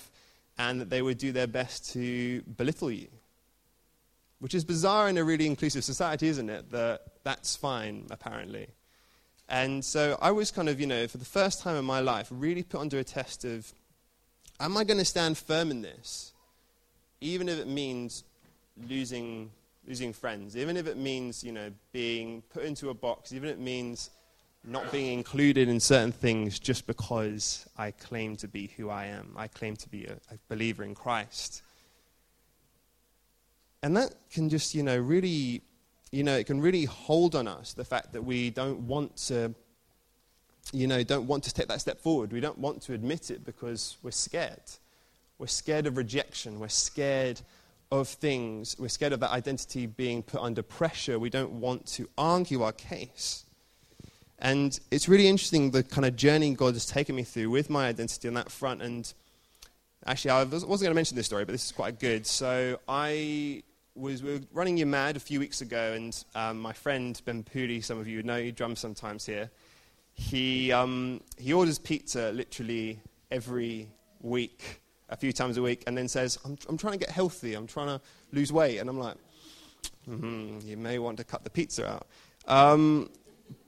and 0.58 0.80
that 0.80 0.90
they 0.90 1.02
would 1.02 1.18
do 1.18 1.34
their 1.34 1.48
best 1.48 1.92
to 1.92 2.42
belittle 2.44 2.90
you. 2.90 3.08
Which 4.40 4.54
is 4.54 4.64
bizarre 4.64 5.10
in 5.10 5.18
a 5.18 5.24
really 5.24 5.48
inclusive 5.48 5.84
society, 5.84 6.28
isn't 6.28 6.50
it? 6.50 6.72
That 6.72 7.02
that's 7.24 7.58
fine, 7.58 8.06
apparently. 8.10 8.68
And 9.50 9.84
so 9.84 10.18
I 10.22 10.32
was 10.32 10.52
kind 10.52 10.70
of, 10.70 10.80
you 10.80 10.88
know, 10.88 11.08
for 11.08 11.18
the 11.18 11.26
first 11.26 11.62
time 11.62 11.76
in 11.76 11.86
my 11.86 12.00
life, 12.00 12.28
really 12.32 12.64
put 12.64 12.80
under 12.80 13.00
a 13.00 13.04
test 13.04 13.44
of 13.44 13.74
am 14.60 14.78
I 14.78 14.84
going 14.84 14.98
to 14.98 15.06
stand 15.06 15.38
firm 15.38 15.72
in 15.72 15.82
this, 15.82 16.34
even 17.22 17.50
if 17.50 17.60
it 17.60 17.68
means 17.68 18.24
losing, 18.90 19.52
losing 19.88 20.14
friends, 20.14 20.56
even 20.58 20.78
if 20.78 20.88
it 20.88 20.98
means, 20.98 21.44
you 21.44 21.52
know, 21.52 21.72
being 21.92 22.42
put 22.54 22.64
into 22.64 22.90
a 22.90 22.94
box, 22.94 23.34
even 23.34 23.50
if 23.50 23.56
it 23.56 23.62
means 23.62 24.10
not 24.68 24.92
being 24.92 25.14
included 25.18 25.70
in 25.70 25.80
certain 25.80 26.12
things 26.12 26.60
just 26.60 26.88
because 26.88 27.68
I 27.78 27.92
claim 27.92 28.36
to 28.38 28.48
be 28.48 28.72
who 28.76 28.90
I 28.90 29.06
am. 29.06 29.34
I 29.36 29.48
claim 29.48 29.76
to 29.76 29.90
be 29.90 30.06
a, 30.06 30.14
a 30.14 30.38
believer 30.50 30.84
in 30.84 30.96
Christ. 30.96 31.62
And 33.84 33.96
that 33.96 34.16
can 34.32 34.50
just, 34.50 34.74
you 34.74 34.82
know, 34.82 34.98
really, 34.98 35.62
you 36.12 36.24
know, 36.24 36.36
it 36.36 36.48
can 36.48 36.60
really 36.60 36.86
hold 36.86 37.36
on 37.36 37.48
us 37.48 37.74
the 37.74 37.86
fact 37.86 38.14
that 38.14 38.24
we 38.24 38.50
don't 38.50 38.80
want 38.88 39.16
to, 39.28 39.54
you 40.72 40.88
know, 40.88 41.04
don't 41.04 41.28
want 41.28 41.44
to 41.46 41.54
take 41.54 41.68
that 41.68 41.82
step 41.82 42.00
forward. 42.00 42.32
We 42.32 42.40
don't 42.40 42.58
want 42.58 42.82
to 42.84 42.94
admit 42.94 43.32
it 43.32 43.46
because 43.46 43.98
we're 44.04 44.12
scared. 44.12 44.62
We're 45.38 45.48
scared 45.48 45.86
of 45.86 45.98
rejection. 45.98 46.60
We're 46.60 46.70
scared 46.70 47.42
of 47.92 48.08
things. 48.08 48.76
We're 48.80 48.90
scared 48.90 49.14
of 49.14 49.20
that 49.20 49.32
identity 49.32 49.86
being 49.86 50.24
put 50.24 50.42
under 50.42 50.64
pressure. 50.64 51.20
We 51.20 51.30
don't 51.30 51.60
want 51.60 51.86
to 51.88 52.10
argue 52.18 52.64
our 52.64 52.72
case. 52.72 53.46
And 54.40 54.78
it's 54.92 55.08
really 55.08 55.28
interesting 55.28 55.72
the 55.72 55.84
kind 55.84 56.06
of 56.06 56.16
journey 56.16 56.54
God 56.54 56.74
has 56.74 56.86
taken 56.86 57.16
me 57.16 57.24
through 57.24 57.50
with 57.50 57.70
my 57.70 57.88
identity 57.88 58.28
on 58.28 58.34
that 58.34 58.52
front. 58.52 58.82
And 58.82 59.12
actually, 60.06 60.32
I 60.32 60.44
wasn't 60.44 60.68
going 60.68 60.92
to 60.92 60.94
mention 60.94 61.16
this 61.16 61.26
story, 61.26 61.46
but 61.46 61.52
this 61.52 61.66
is 61.66 61.72
quite 61.72 62.00
good. 62.00 62.26
So 62.26 62.80
I 62.88 63.64
was 63.96 64.22
we 64.22 64.34
were 64.34 64.42
running 64.52 64.78
You 64.78 64.86
Mad 64.86 65.16
a 65.16 65.22
few 65.22 65.40
weeks 65.40 65.62
ago, 65.62 65.94
and 65.94 66.24
um, 66.36 66.60
my 66.60 66.74
friend 66.74 67.20
Ben 67.24 67.44
Puri, 67.44 67.80
some 67.82 67.98
of 67.98 68.08
you 68.08 68.24
know, 68.24 68.42
he 68.42 68.52
drums 68.52 68.80
sometimes 68.80 69.26
here. 69.26 69.50
He, 70.16 70.72
um, 70.72 71.22
he 71.38 71.54
orders 71.54 71.78
pizza 71.78 72.32
literally 72.32 73.00
every 73.30 73.90
week, 74.22 74.82
a 75.10 75.16
few 75.16 75.32
times 75.32 75.58
a 75.58 75.62
week, 75.62 75.84
and 75.88 75.98
then 75.98 76.08
says, 76.08 76.40
I'm, 76.44 76.58
I'm 76.68 76.78
trying 76.78 76.94
to 76.94 77.00
get 77.00 77.10
healthy, 77.10 77.54
I'm 77.54 77.68
trying 77.68 77.88
to 77.88 78.02
lose 78.32 78.51
weight. 78.51 78.80
And 78.80 78.90
I'm 78.90 79.00
like, 79.00 79.18
mm-hmm, 80.10 80.60
you 80.66 80.78
may 80.78 81.00
want 81.00 81.18
to 81.18 81.24
cut 81.24 81.44
the 81.44 81.50
pizza 81.50 81.88
out. 81.88 82.08
Um, 82.48 83.10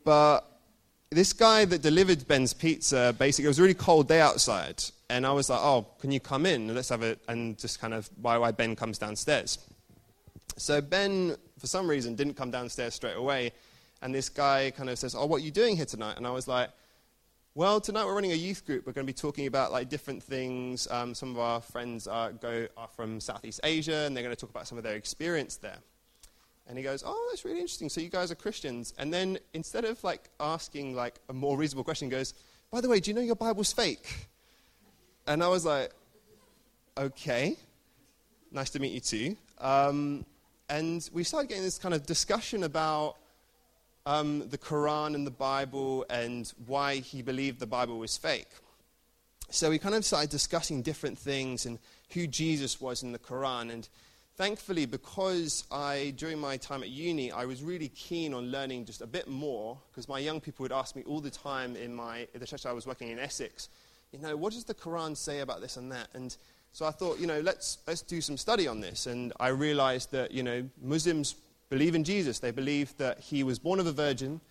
but 0.04 0.42
this 1.10 1.34
guy 1.34 1.66
that 1.66 1.82
delivered 1.82 2.28
Ben's 2.28 2.54
pizza, 2.54 3.16
basically, 3.18 3.46
it 3.46 3.50
was 3.50 3.60
a 3.60 3.62
really 3.62 3.74
cold 3.74 4.08
day 4.08 4.22
outside. 4.22 4.84
And 5.10 5.26
I 5.26 5.32
was 5.32 5.50
like, 5.50 5.60
oh, 5.62 5.86
can 6.00 6.12
you 6.12 6.20
come 6.20 6.46
in? 6.46 6.74
Let's 6.74 6.90
have 6.90 7.04
it. 7.04 7.20
And 7.28 7.58
just 7.58 7.80
kind 7.80 7.94
of 7.94 8.10
why, 8.22 8.38
why 8.38 8.52
Ben 8.52 8.76
comes 8.76 8.98
downstairs. 8.98 9.60
So 10.58 10.82
Ben, 10.82 11.36
for 11.60 11.68
some 11.68 11.90
reason, 11.90 12.16
didn't 12.16 12.34
come 12.34 12.52
downstairs 12.52 12.96
straight 12.96 13.16
away. 13.16 13.52
And 14.02 14.14
this 14.14 14.30
guy 14.30 14.72
kind 14.76 14.90
of 14.90 15.00
says, 15.00 15.16
oh, 15.16 15.26
what 15.26 15.42
are 15.42 15.46
you 15.46 15.52
doing 15.52 15.76
here 15.76 15.86
tonight? 15.86 16.18
And 16.18 16.28
I 16.28 16.32
was 16.32 16.48
like, 16.48 16.70
well, 17.56 17.82
tonight 17.82 18.06
we're 18.06 18.14
running 18.14 18.34
a 18.34 18.36
youth 18.36 18.66
group. 18.68 18.86
We're 18.86 18.94
going 18.94 19.08
to 19.08 19.12
be 19.12 19.18
talking 19.18 19.48
about 19.48 19.72
like 19.72 19.90
different 19.90 20.22
things. 20.22 20.88
Um, 20.92 21.16
some 21.16 21.32
of 21.32 21.40
our 21.40 21.60
friends 21.60 22.08
are, 22.08 22.32
go, 22.32 22.68
are 22.78 22.88
from 22.96 23.20
Southeast 23.20 23.62
Asia, 23.64 24.04
and 24.06 24.16
they're 24.16 24.24
going 24.24 24.36
to 24.36 24.40
talk 24.40 24.52
about 24.52 24.68
some 24.68 24.78
of 24.78 24.84
their 24.84 24.96
experience 24.96 25.56
there. 25.56 25.80
And 26.68 26.78
he 26.78 26.84
goes, 26.84 27.02
"Oh, 27.06 27.28
that's 27.32 27.46
really 27.46 27.60
interesting. 27.60 27.90
So 27.90 28.00
you 28.00 28.10
guys 28.10 28.32
are 28.32 28.36
Christians?" 28.36 28.94
And 29.00 29.12
then 29.12 29.40
instead 29.54 29.86
of 29.86 30.04
like 30.04 30.30
asking 30.40 30.96
like 30.96 31.16
a 31.30 31.34
more 31.34 31.58
reasonable 31.58 31.84
question, 31.84 32.10
he 32.10 32.12
goes, 32.12 32.34
"By 32.70 32.82
the 32.82 32.90
way, 32.90 33.00
do 33.00 33.10
you 33.10 33.16
know 33.16 33.22
your 33.22 33.36
Bible's 33.36 33.74
fake?" 33.74 34.28
And 35.26 35.44
I 35.44 35.48
was 35.48 35.66
like, 35.66 35.92
"Okay, 36.98 37.58
nice 38.52 38.70
to 38.72 38.80
meet 38.80 38.92
you 38.92 39.00
too." 39.00 39.38
Um, 39.60 40.26
and 40.70 41.10
we 41.14 41.24
started 41.24 41.48
getting 41.48 41.64
this 41.64 41.80
kind 41.80 41.96
of 41.96 42.06
discussion 42.06 42.64
about 42.64 43.16
um, 44.08 44.48
the 44.48 44.58
Quran 44.58 45.16
and 45.16 45.28
the 45.28 45.32
Bible 45.32 46.06
and 46.10 46.52
why 46.66 46.96
he 46.96 47.22
believed 47.22 47.60
the 47.60 47.68
Bible 47.68 48.00
was 48.00 48.16
fake. 48.16 48.48
So 49.50 49.70
we 49.70 49.80
kind 49.80 49.96
of 49.96 50.06
started 50.06 50.30
discussing 50.30 50.82
different 50.82 51.18
things 51.18 51.66
and 51.66 51.78
who 52.14 52.26
Jesus 52.26 52.80
was 52.80 53.04
in 53.04 53.12
the 53.12 53.20
Quran 53.20 53.70
and 53.70 53.88
thankfully, 54.38 54.86
because 54.86 55.66
I, 55.72 56.14
during 56.16 56.40
my 56.40 56.56
time 56.56 56.84
at 56.84 56.90
uni, 56.90 57.34
I 57.34 57.44
was 57.44 57.62
really 57.62 57.90
keen 57.90 58.34
on 58.34 58.50
learning 58.50 58.86
just 58.86 59.02
a 59.02 59.08
bit 59.08 59.28
more, 59.28 59.78
because 59.92 60.08
my 60.08 60.20
young 60.20 60.40
people 60.40 60.64
would 60.64 60.72
ask 60.72 60.96
me 60.96 61.04
all 61.06 61.20
the 61.20 61.32
time 61.32 61.76
in 61.76 61.94
my, 61.94 62.28
in 62.34 62.40
the 62.40 62.48
church 62.48 62.66
I 62.66 62.72
was 62.72 62.88
working 62.88 63.10
in 63.10 63.20
Essex, 63.20 63.68
you 64.14 64.20
know, 64.20 64.38
what 64.38 64.54
does 64.54 64.64
the 64.64 64.76
Quran 64.76 65.18
say 65.18 65.42
about 65.42 65.60
this 65.60 65.76
and 65.76 65.92
that? 65.92 66.08
And 66.14 66.38
so 66.72 66.86
I 66.86 66.92
thought, 66.92 67.20
you 67.20 67.28
know, 67.28 67.42
let's, 67.42 67.80
let's 67.88 68.04
do 68.04 68.22
some 68.22 68.38
study 68.38 68.68
on 68.70 68.80
this. 68.80 69.08
And 69.08 69.34
I 69.38 69.50
realized 69.50 70.12
that, 70.12 70.32
you 70.32 70.44
know, 70.44 70.70
Muslims 70.82 71.36
believe 71.70 71.96
in 71.96 72.04
Jesus. 72.04 72.40
They 72.40 72.52
believe 72.52 72.96
that 72.98 73.20
he 73.20 73.44
was 73.44 73.60
born 73.60 73.80
of 73.80 73.88
a 73.88 73.92
virgin. 73.92 74.42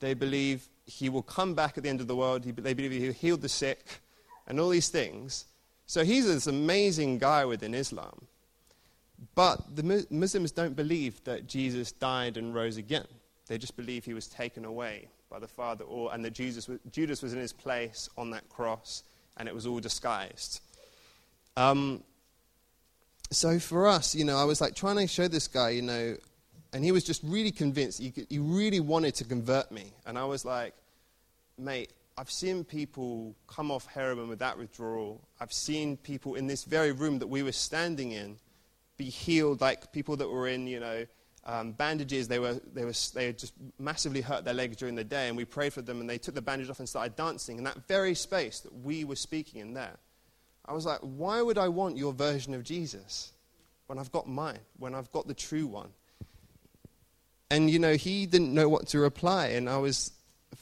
They 0.00 0.14
believe 0.14 0.68
he 0.86 1.08
will 1.08 1.22
come 1.22 1.54
back 1.54 1.76
at 1.76 1.84
the 1.84 1.88
end 1.88 2.00
of 2.00 2.08
the 2.08 2.16
world. 2.16 2.42
They 2.42 2.74
believe 2.74 2.92
he 2.92 3.12
healed 3.12 3.42
the 3.42 3.48
sick 3.48 4.00
and 4.46 4.60
all 4.60 4.68
these 4.68 4.88
things. 4.88 5.46
So 5.86 6.04
he's 6.04 6.26
this 6.26 6.46
amazing 6.46 7.18
guy 7.18 7.44
within 7.44 7.74
Islam. 7.74 8.26
But 9.34 9.76
the 9.76 10.06
Muslims 10.10 10.52
don't 10.52 10.74
believe 10.74 11.22
that 11.24 11.46
Jesus 11.46 11.92
died 11.92 12.36
and 12.36 12.54
rose 12.54 12.76
again. 12.76 13.06
They 13.46 13.58
just 13.58 13.76
believe 13.76 14.04
he 14.04 14.14
was 14.14 14.26
taken 14.26 14.64
away 14.64 15.08
by 15.30 15.38
the 15.38 15.48
Father, 15.48 15.84
or, 15.84 16.12
and 16.12 16.24
that 16.24 16.32
Jesus, 16.32 16.68
Judas 16.90 17.22
was 17.22 17.32
in 17.32 17.38
his 17.38 17.52
place 17.52 18.08
on 18.16 18.30
that 18.30 18.48
cross, 18.48 19.02
and 19.36 19.48
it 19.48 19.54
was 19.54 19.66
all 19.66 19.80
disguised. 19.80 20.60
Um, 21.56 22.02
so 23.30 23.58
for 23.58 23.86
us, 23.86 24.14
you 24.14 24.24
know, 24.24 24.36
I 24.36 24.44
was 24.44 24.60
like 24.60 24.74
trying 24.74 24.96
to 24.96 25.06
show 25.06 25.28
this 25.28 25.48
guy, 25.48 25.70
you 25.70 25.82
know, 25.82 26.16
and 26.74 26.84
he 26.84 26.90
was 26.90 27.04
just 27.04 27.22
really 27.22 27.52
convinced. 27.52 28.00
He, 28.00 28.12
he 28.28 28.38
really 28.40 28.80
wanted 28.80 29.14
to 29.16 29.24
convert 29.24 29.70
me. 29.70 29.92
And 30.06 30.18
I 30.18 30.24
was 30.24 30.44
like, 30.44 30.74
mate, 31.56 31.92
I've 32.18 32.30
seen 32.30 32.64
people 32.64 33.36
come 33.46 33.70
off 33.70 33.86
heroin 33.86 34.28
with 34.28 34.40
that 34.40 34.58
withdrawal. 34.58 35.20
I've 35.40 35.52
seen 35.52 35.96
people 35.96 36.34
in 36.34 36.48
this 36.48 36.64
very 36.64 36.90
room 36.90 37.20
that 37.20 37.28
we 37.28 37.44
were 37.44 37.52
standing 37.52 38.10
in 38.10 38.38
be 38.96 39.04
healed, 39.04 39.60
like 39.60 39.92
people 39.92 40.16
that 40.16 40.28
were 40.28 40.48
in, 40.48 40.66
you 40.66 40.80
know, 40.80 41.06
um, 41.44 41.72
bandages. 41.72 42.26
They, 42.26 42.40
were, 42.40 42.60
they, 42.72 42.84
were, 42.84 42.94
they 43.14 43.26
had 43.26 43.38
just 43.38 43.54
massively 43.78 44.20
hurt 44.20 44.44
their 44.44 44.54
legs 44.54 44.76
during 44.76 44.96
the 44.96 45.04
day, 45.04 45.28
and 45.28 45.36
we 45.36 45.44
prayed 45.44 45.72
for 45.72 45.82
them, 45.82 46.00
and 46.00 46.10
they 46.10 46.18
took 46.18 46.34
the 46.34 46.42
bandage 46.42 46.70
off 46.70 46.80
and 46.80 46.88
started 46.88 47.14
dancing 47.14 47.58
in 47.58 47.64
that 47.64 47.86
very 47.86 48.16
space 48.16 48.60
that 48.60 48.74
we 48.82 49.04
were 49.04 49.16
speaking 49.16 49.60
in 49.60 49.74
there. 49.74 49.96
I 50.66 50.72
was 50.72 50.86
like, 50.86 51.00
why 51.00 51.40
would 51.40 51.58
I 51.58 51.68
want 51.68 51.96
your 51.96 52.12
version 52.12 52.52
of 52.52 52.64
Jesus 52.64 53.32
when 53.86 53.98
I've 53.98 54.10
got 54.10 54.28
mine, 54.28 54.60
when 54.78 54.94
I've 54.94 55.12
got 55.12 55.28
the 55.28 55.34
true 55.34 55.68
one? 55.68 55.90
And, 57.54 57.70
you 57.70 57.78
know, 57.78 57.94
he 57.94 58.26
didn't 58.26 58.52
know 58.52 58.68
what 58.68 58.88
to 58.88 58.98
reply. 58.98 59.46
And 59.50 59.70
I 59.70 59.76
was, 59.76 60.10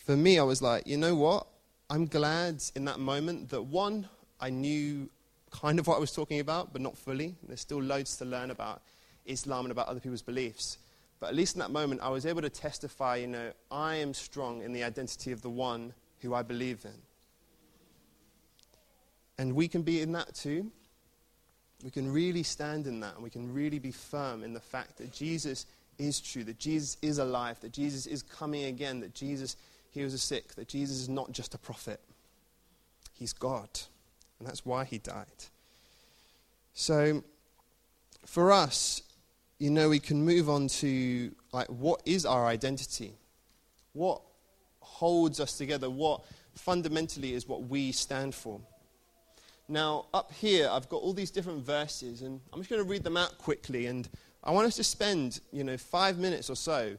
for 0.05 0.15
me, 0.15 0.39
I 0.39 0.43
was 0.43 0.61
like, 0.61 0.87
you 0.87 0.99
know 0.99 1.15
what? 1.15 1.47
I'm 1.89 2.05
glad 2.05 2.63
in 2.77 2.85
that 2.85 3.01
moment 3.01 3.49
that 3.49 3.63
one, 3.63 4.11
I 4.39 4.51
knew 4.51 5.09
kind 5.51 5.79
of 5.79 5.87
what 5.87 5.97
I 5.97 6.01
was 6.01 6.13
talking 6.13 6.39
about, 6.39 6.71
but 6.71 6.83
not 6.83 6.99
fully. 6.99 7.35
There's 7.49 7.63
still 7.63 7.81
loads 7.83 8.19
to 8.19 8.27
learn 8.27 8.51
about 8.51 8.83
Islam 9.25 9.65
and 9.65 9.73
about 9.73 9.89
other 9.89 10.01
people's 10.01 10.21
beliefs. 10.21 10.77
But 11.19 11.31
at 11.31 11.35
least 11.35 11.55
in 11.55 11.61
that 11.61 11.71
moment, 11.71 12.03
I 12.03 12.11
was 12.11 12.27
able 12.27 12.43
to 12.43 12.51
testify, 12.51 13.17
you 13.17 13.29
know, 13.29 13.53
I 13.71 13.95
am 13.95 14.13
strong 14.13 14.61
in 14.61 14.75
the 14.75 14.85
identity 14.85 15.33
of 15.33 15.41
the 15.41 15.49
one 15.49 15.95
who 16.21 16.35
I 16.35 16.43
believe 16.43 16.85
in. 16.85 17.01
And 19.39 19.55
we 19.55 19.67
can 19.67 19.81
be 19.81 20.03
in 20.03 20.13
that 20.13 20.35
too. 20.35 20.71
We 21.83 21.91
can 21.91 22.13
really 22.13 22.43
stand 22.43 22.87
in 22.87 23.01
that, 23.01 23.15
and 23.15 23.25
we 23.25 23.31
can 23.31 23.51
really 23.55 23.79
be 23.79 23.93
firm 23.93 24.45
in 24.45 24.53
the 24.53 24.61
fact 24.61 24.99
that 24.99 25.11
Jesus 25.11 25.65
is 25.99 26.21
true, 26.21 26.45
that 26.45 26.59
Jesus 26.59 26.97
is 27.03 27.19
alive, 27.19 27.61
that 27.61 27.73
Jesus 27.73 28.07
is 28.07 28.23
coming 28.23 28.65
again, 28.65 29.01
that 29.01 29.15
Jesus 29.15 29.57
heals 29.91 30.13
the 30.13 30.19
sick, 30.19 30.55
that 30.55 30.69
Jesus 30.69 30.97
is 30.99 31.09
not 31.09 31.33
just 31.33 31.55
a 31.55 31.59
prophet. 31.59 32.01
He's 33.15 33.33
God. 33.33 33.69
And 34.39 34.49
that's 34.49 34.65
why 34.65 34.85
he 34.85 34.99
died. 34.99 35.27
So, 36.75 37.23
for 38.27 38.51
us, 38.51 39.03
you 39.59 39.71
know, 39.71 39.89
we 39.89 40.01
can 40.01 40.25
move 40.25 40.49
on 40.49 40.67
to 40.69 41.33
like, 41.53 41.69
what 41.69 42.03
is 42.05 42.27
our 42.27 42.47
identity? 42.47 43.15
What 43.93 44.23
holds 44.81 45.39
us 45.39 45.57
together? 45.57 45.89
What 45.91 46.23
fundamentally 46.55 47.35
is 47.35 47.47
what 47.47 47.65
we 47.65 47.93
stand 47.93 48.35
for? 48.35 48.61
Now, 49.69 50.07
up 50.13 50.33
here, 50.33 50.69
I've 50.71 50.89
got 50.89 50.97
all 50.97 51.13
these 51.13 51.31
different 51.31 51.65
verses, 51.65 52.23
and 52.23 52.41
I'm 52.53 52.61
just 52.61 52.71
going 52.71 52.83
to 52.83 52.89
read 52.89 53.05
them 53.05 53.17
out 53.17 53.39
quickly. 53.39 53.87
And 53.87 54.09
I 54.45 54.51
want 54.51 54.67
us 54.67 54.77
to 54.77 54.85
spend, 54.85 55.41
you 55.53 55.63
know, 55.65 55.77
five 55.77 56.19
minutes 56.19 56.51
or 56.51 56.57
so 56.57 56.97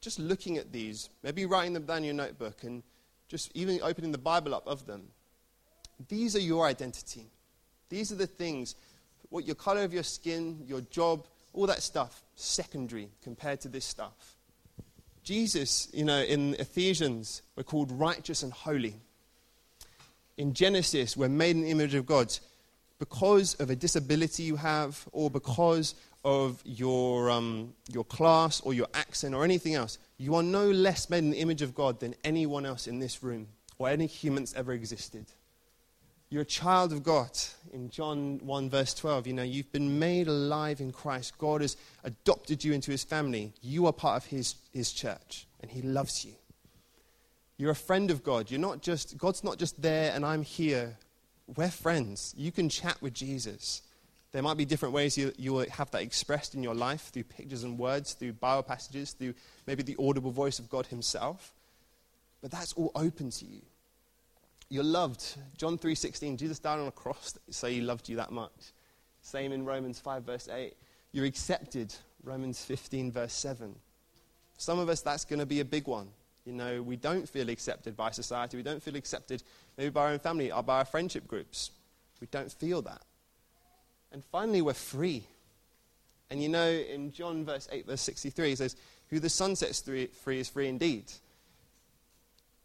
just 0.00 0.18
looking 0.18 0.58
at 0.58 0.70
these, 0.70 1.08
maybe 1.22 1.46
writing 1.46 1.72
them 1.72 1.86
down 1.86 1.98
in 1.98 2.04
your 2.04 2.14
notebook, 2.14 2.62
and 2.62 2.82
just 3.28 3.50
even 3.54 3.80
opening 3.82 4.12
the 4.12 4.18
Bible 4.18 4.54
up 4.54 4.66
of 4.66 4.86
them. 4.86 5.02
These 6.08 6.36
are 6.36 6.40
your 6.40 6.66
identity. 6.66 7.26
These 7.88 8.12
are 8.12 8.16
the 8.16 8.26
things, 8.26 8.74
what 9.30 9.46
your 9.46 9.54
color 9.54 9.82
of 9.82 9.94
your 9.94 10.02
skin, 10.02 10.62
your 10.66 10.82
job, 10.82 11.26
all 11.54 11.66
that 11.66 11.82
stuff, 11.82 12.22
secondary 12.34 13.08
compared 13.22 13.60
to 13.62 13.68
this 13.68 13.84
stuff. 13.84 14.36
Jesus, 15.22 15.88
you 15.94 16.04
know, 16.04 16.20
in 16.20 16.54
Ephesians, 16.58 17.40
we're 17.56 17.62
called 17.62 17.90
righteous 17.90 18.42
and 18.42 18.52
holy. 18.52 18.96
In 20.36 20.52
Genesis, 20.52 21.16
we're 21.16 21.28
made 21.30 21.56
in 21.56 21.62
the 21.62 21.70
image 21.70 21.94
of 21.94 22.04
God 22.04 22.36
because 22.98 23.54
of 23.54 23.70
a 23.70 23.76
disability 23.76 24.42
you 24.42 24.56
have 24.56 25.08
or 25.12 25.30
because 25.30 25.94
of 26.24 26.60
your, 26.64 27.30
um, 27.30 27.74
your 27.92 28.04
class 28.04 28.60
or 28.60 28.74
your 28.74 28.88
accent 28.94 29.34
or 29.34 29.44
anything 29.44 29.74
else, 29.74 29.98
you 30.16 30.34
are 30.34 30.42
no 30.42 30.70
less 30.70 31.10
made 31.10 31.18
in 31.18 31.30
the 31.30 31.40
image 31.40 31.62
of 31.62 31.74
God 31.74 32.00
than 32.00 32.14
anyone 32.24 32.64
else 32.64 32.86
in 32.86 32.98
this 32.98 33.22
room 33.22 33.48
or 33.78 33.88
any 33.88 34.06
humans 34.06 34.54
ever 34.56 34.72
existed. 34.72 35.26
You're 36.30 36.42
a 36.42 36.46
child 36.46 36.92
of 36.92 37.02
God. 37.02 37.30
In 37.72 37.90
John 37.90 38.40
1, 38.42 38.70
verse 38.70 38.94
12, 38.94 39.26
you 39.26 39.32
know, 39.34 39.42
you've 39.42 39.70
been 39.70 39.98
made 39.98 40.26
alive 40.26 40.80
in 40.80 40.90
Christ. 40.90 41.38
God 41.38 41.60
has 41.60 41.76
adopted 42.02 42.64
you 42.64 42.72
into 42.72 42.90
his 42.90 43.04
family. 43.04 43.52
You 43.62 43.86
are 43.86 43.92
part 43.92 44.16
of 44.16 44.26
his, 44.26 44.56
his 44.72 44.92
church, 44.92 45.46
and 45.60 45.70
he 45.70 45.82
loves 45.82 46.24
you. 46.24 46.32
You're 47.56 47.70
a 47.70 47.76
friend 47.76 48.10
of 48.10 48.24
God. 48.24 48.50
You're 48.50 48.60
not 48.60 48.82
just, 48.82 49.16
God's 49.16 49.44
not 49.44 49.58
just 49.58 49.80
there 49.80 50.12
and 50.12 50.24
I'm 50.24 50.42
here. 50.42 50.96
We're 51.56 51.70
friends. 51.70 52.34
You 52.36 52.50
can 52.50 52.68
chat 52.68 53.00
with 53.00 53.14
Jesus. 53.14 53.82
There 54.34 54.42
might 54.42 54.56
be 54.56 54.64
different 54.64 54.92
ways 54.92 55.16
you, 55.16 55.32
you 55.38 55.52
will 55.52 55.70
have 55.70 55.92
that 55.92 56.02
expressed 56.02 56.56
in 56.56 56.62
your 56.64 56.74
life 56.74 57.12
through 57.12 57.22
pictures 57.22 57.62
and 57.62 57.78
words, 57.78 58.14
through 58.14 58.32
Bible 58.32 58.64
passages, 58.64 59.12
through 59.12 59.32
maybe 59.64 59.84
the 59.84 59.94
audible 59.96 60.32
voice 60.32 60.58
of 60.58 60.68
God 60.68 60.86
Himself. 60.86 61.52
But 62.42 62.50
that's 62.50 62.72
all 62.72 62.90
open 62.96 63.30
to 63.30 63.44
you. 63.44 63.60
You're 64.68 64.82
loved. 64.82 65.36
John 65.56 65.78
3:16, 65.78 66.36
Jesus 66.36 66.58
died 66.58 66.80
on 66.80 66.88
a 66.88 66.90
cross 66.90 67.38
say 67.50 67.74
He 67.74 67.80
loved 67.80 68.08
you 68.08 68.16
that 68.16 68.32
much. 68.32 68.72
Same 69.22 69.52
in 69.52 69.64
Romans 69.64 70.00
5 70.00 70.24
verse 70.24 70.48
8. 70.48 70.74
You're 71.12 71.26
accepted. 71.26 71.94
Romans 72.24 72.60
15 72.64 73.12
verse 73.12 73.34
7. 73.34 73.72
Some 74.58 74.80
of 74.80 74.88
us, 74.88 75.00
that's 75.00 75.24
going 75.24 75.38
to 75.38 75.46
be 75.46 75.60
a 75.60 75.64
big 75.64 75.86
one. 75.86 76.08
You 76.44 76.54
know, 76.54 76.82
we 76.82 76.96
don't 76.96 77.28
feel 77.28 77.50
accepted 77.50 77.96
by 77.96 78.10
society. 78.10 78.56
We 78.56 78.64
don't 78.64 78.82
feel 78.82 78.96
accepted 78.96 79.44
maybe 79.78 79.90
by 79.90 80.06
our 80.06 80.08
own 80.08 80.18
family 80.18 80.50
or 80.50 80.64
by 80.64 80.78
our 80.78 80.84
friendship 80.84 81.28
groups. 81.28 81.70
We 82.20 82.26
don't 82.32 82.50
feel 82.50 82.82
that. 82.82 83.02
And 84.14 84.24
finally, 84.24 84.62
we're 84.62 84.74
free. 84.74 85.26
And 86.30 86.40
you 86.40 86.48
know, 86.48 86.70
in 86.70 87.10
John 87.10 87.44
verse 87.44 87.68
8, 87.70 87.84
verse 87.84 88.00
63, 88.02 88.50
he 88.50 88.54
says, 88.54 88.76
Who 89.10 89.18
the 89.18 89.28
Son 89.28 89.56
sets 89.56 89.82
free 89.82 90.38
is 90.38 90.48
free 90.48 90.68
indeed. 90.68 91.12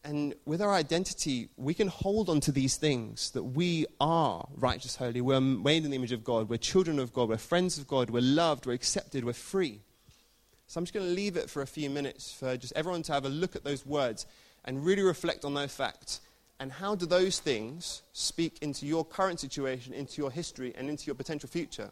And 0.03 0.35
with 0.45 0.61
our 0.61 0.71
identity, 0.71 1.49
we 1.57 1.73
can 1.73 1.87
hold 1.87 2.29
on 2.29 2.39
to 2.41 2.51
these 2.51 2.77
things 2.77 3.31
that 3.31 3.41
we 3.41 3.87
are 3.99 4.47
righteous, 4.57 4.95
holy. 4.95 5.21
We're 5.21 5.41
made 5.41 5.85
in 5.85 5.89
the 5.89 5.97
image 5.97 6.11
of 6.11 6.23
God. 6.23 6.49
We're 6.49 6.57
children 6.57 6.99
of 6.99 7.13
God. 7.13 7.29
We're 7.29 7.37
friends 7.37 7.79
of 7.79 7.87
God. 7.87 8.11
We're 8.11 8.21
loved. 8.21 8.67
We're 8.67 8.73
accepted. 8.73 9.25
We're 9.25 9.33
free. 9.33 9.81
So 10.67 10.77
I'm 10.77 10.85
just 10.85 10.93
going 10.93 11.07
to 11.07 11.11
leave 11.11 11.35
it 11.35 11.49
for 11.49 11.63
a 11.63 11.67
few 11.67 11.89
minutes 11.89 12.31
for 12.31 12.57
just 12.57 12.73
everyone 12.75 13.01
to 13.03 13.13
have 13.13 13.25
a 13.25 13.29
look 13.29 13.55
at 13.55 13.63
those 13.63 13.87
words 13.87 14.27
and 14.65 14.85
really 14.85 15.01
reflect 15.01 15.43
on 15.45 15.55
those 15.55 15.73
facts 15.73 16.21
and 16.59 16.71
how 16.71 16.95
do 16.95 17.05
those 17.05 17.39
things 17.39 18.01
speak 18.11 18.57
into 18.61 18.85
your 18.85 19.05
current 19.05 19.39
situation, 19.39 19.93
into 19.93 20.21
your 20.21 20.31
history, 20.31 20.73
and 20.77 20.89
into 20.89 21.05
your 21.05 21.15
potential 21.15 21.47
future? 21.47 21.91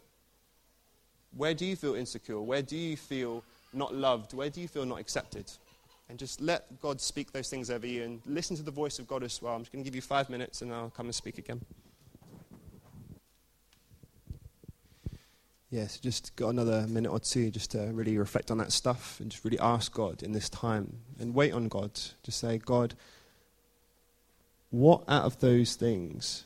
Where 1.36 1.54
do 1.54 1.64
you 1.64 1.76
feel 1.76 1.94
insecure? 1.94 2.40
Where 2.40 2.62
do 2.62 2.76
you 2.76 2.96
feel 2.96 3.44
not 3.72 3.94
loved? 3.94 4.34
Where 4.34 4.50
do 4.50 4.60
you 4.60 4.68
feel 4.68 4.84
not 4.84 5.00
accepted? 5.00 5.50
And 6.10 6.18
just 6.18 6.40
let 6.40 6.80
God 6.80 7.00
speak 7.00 7.32
those 7.32 7.48
things 7.48 7.70
over 7.70 7.86
you 7.86 8.02
and 8.02 8.20
listen 8.26 8.56
to 8.56 8.62
the 8.62 8.70
voice 8.70 8.98
of 8.98 9.06
God 9.06 9.22
as 9.22 9.40
well. 9.42 9.54
I'm 9.54 9.60
just 9.60 9.72
going 9.72 9.84
to 9.84 9.88
give 9.88 9.94
you 9.94 10.00
five 10.02 10.30
minutes 10.30 10.62
and 10.62 10.72
I'll 10.72 10.90
come 10.90 11.06
and 11.06 11.14
speak 11.14 11.38
again. 11.38 11.60
Yes, 15.70 15.98
just 15.98 16.34
got 16.36 16.48
another 16.48 16.86
minute 16.86 17.10
or 17.10 17.20
two 17.20 17.50
just 17.50 17.72
to 17.72 17.90
really 17.92 18.16
reflect 18.16 18.50
on 18.50 18.56
that 18.56 18.72
stuff 18.72 19.20
and 19.20 19.30
just 19.30 19.44
really 19.44 19.58
ask 19.58 19.92
God 19.92 20.22
in 20.22 20.32
this 20.32 20.48
time 20.48 20.96
and 21.20 21.34
wait 21.34 21.52
on 21.52 21.68
God. 21.68 21.90
Just 22.22 22.38
say, 22.38 22.56
God, 22.56 22.94
what 24.70 25.04
out 25.08 25.24
of 25.24 25.38
those 25.40 25.74
things 25.74 26.44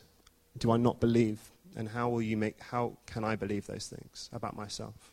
do 0.59 0.71
I 0.71 0.77
not 0.77 1.01
believe? 1.01 1.51
And 1.75 1.89
how 1.89 2.11
will 2.11 2.23
you 2.23 2.37
make 2.37 2.61
how 2.61 2.99
can 3.07 3.25
I 3.25 3.37
believe 3.37 3.67
those 3.67 3.89
things 3.89 4.29
about 4.33 4.57
myself? 4.57 5.13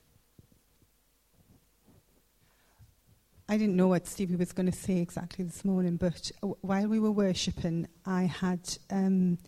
I 3.47 3.57
didn't 3.57 3.75
know 3.75 3.87
what 3.87 4.05
Stevie 4.05 4.35
was 4.35 4.51
going 4.51 4.71
to 4.71 4.77
say 4.77 4.97
exactly 4.97 5.43
this 5.43 5.65
morning, 5.65 5.95
but 5.95 6.31
while 6.61 6.87
we 6.87 6.99
were 6.99 7.11
worshipping, 7.11 7.87
I 8.05 8.23
had 8.23 8.77
um, 8.91 9.39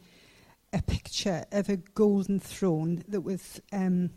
a 0.74 0.82
picture 0.82 1.46
of 1.52 1.70
a 1.70 1.78
golden 1.78 2.40
throne 2.40 3.04
that 3.10 3.22
was 3.22 3.62
um, 3.72 4.10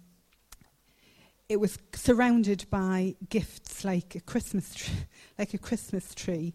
it 1.48 1.60
was 1.60 1.78
surrounded 1.94 2.64
by 2.70 3.14
gifts 3.28 3.84
like 3.84 4.14
a 4.14 4.20
Christmas 4.20 4.74
tree, 4.74 4.94
like 5.38 5.52
a 5.52 5.58
Christmas 5.58 6.14
tree. 6.14 6.54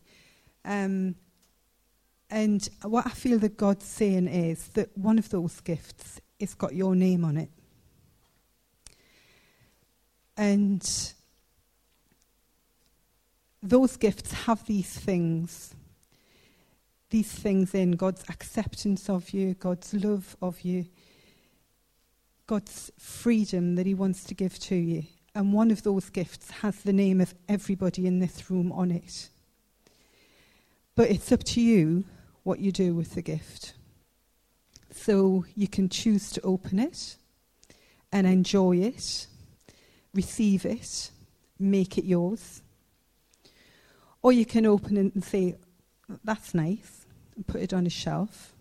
Um, 0.65 1.15
and 2.29 2.67
what 2.83 3.07
I 3.07 3.09
feel 3.09 3.39
that 3.39 3.57
God's 3.57 3.85
saying 3.85 4.27
is 4.27 4.67
that 4.69 4.95
one 4.95 5.17
of 5.17 5.29
those 5.29 5.59
gifts 5.61 6.21
has 6.39 6.53
got 6.53 6.75
your 6.75 6.95
name 6.95 7.25
on 7.25 7.37
it. 7.37 7.49
And 10.37 11.13
those 13.63 13.97
gifts 13.97 14.31
have 14.31 14.65
these 14.65 14.89
things. 14.89 15.73
These 17.09 17.31
things 17.31 17.73
in 17.73 17.93
God's 17.93 18.23
acceptance 18.29 19.09
of 19.09 19.31
you, 19.31 19.55
God's 19.55 19.93
love 19.95 20.37
of 20.39 20.61
you, 20.61 20.85
God's 22.45 22.91
freedom 22.99 23.75
that 23.75 23.87
He 23.87 23.95
wants 23.95 24.23
to 24.25 24.35
give 24.35 24.59
to 24.59 24.75
you. 24.75 25.03
And 25.33 25.51
one 25.51 25.71
of 25.71 25.81
those 25.81 26.09
gifts 26.11 26.51
has 26.51 26.83
the 26.83 26.93
name 26.93 27.21
of 27.21 27.33
everybody 27.47 28.05
in 28.05 28.19
this 28.19 28.51
room 28.51 28.71
on 28.71 28.91
it. 28.91 29.29
But 30.95 31.09
it's 31.09 31.31
up 31.31 31.43
to 31.45 31.61
you 31.61 32.03
what 32.43 32.59
you 32.59 32.71
do 32.71 32.93
with 32.95 33.15
the 33.15 33.21
gift. 33.21 33.73
So 34.91 35.45
you 35.55 35.67
can 35.67 35.89
choose 35.89 36.31
to 36.31 36.41
open 36.41 36.79
it 36.79 37.15
and 38.11 38.25
enjoy 38.25 38.77
it, 38.77 39.27
receive 40.13 40.65
it, 40.65 41.11
make 41.59 41.97
it 41.97 42.05
yours. 42.05 42.61
Or 44.21 44.31
you 44.31 44.45
can 44.45 44.65
open 44.65 44.97
it 44.97 45.13
and 45.13 45.23
say, 45.23 45.55
that's 46.23 46.53
nice, 46.53 47.05
and 47.35 47.45
put 47.45 47.61
it 47.61 47.73
on 47.73 47.85
a 47.85 47.89
shelf 47.89 48.53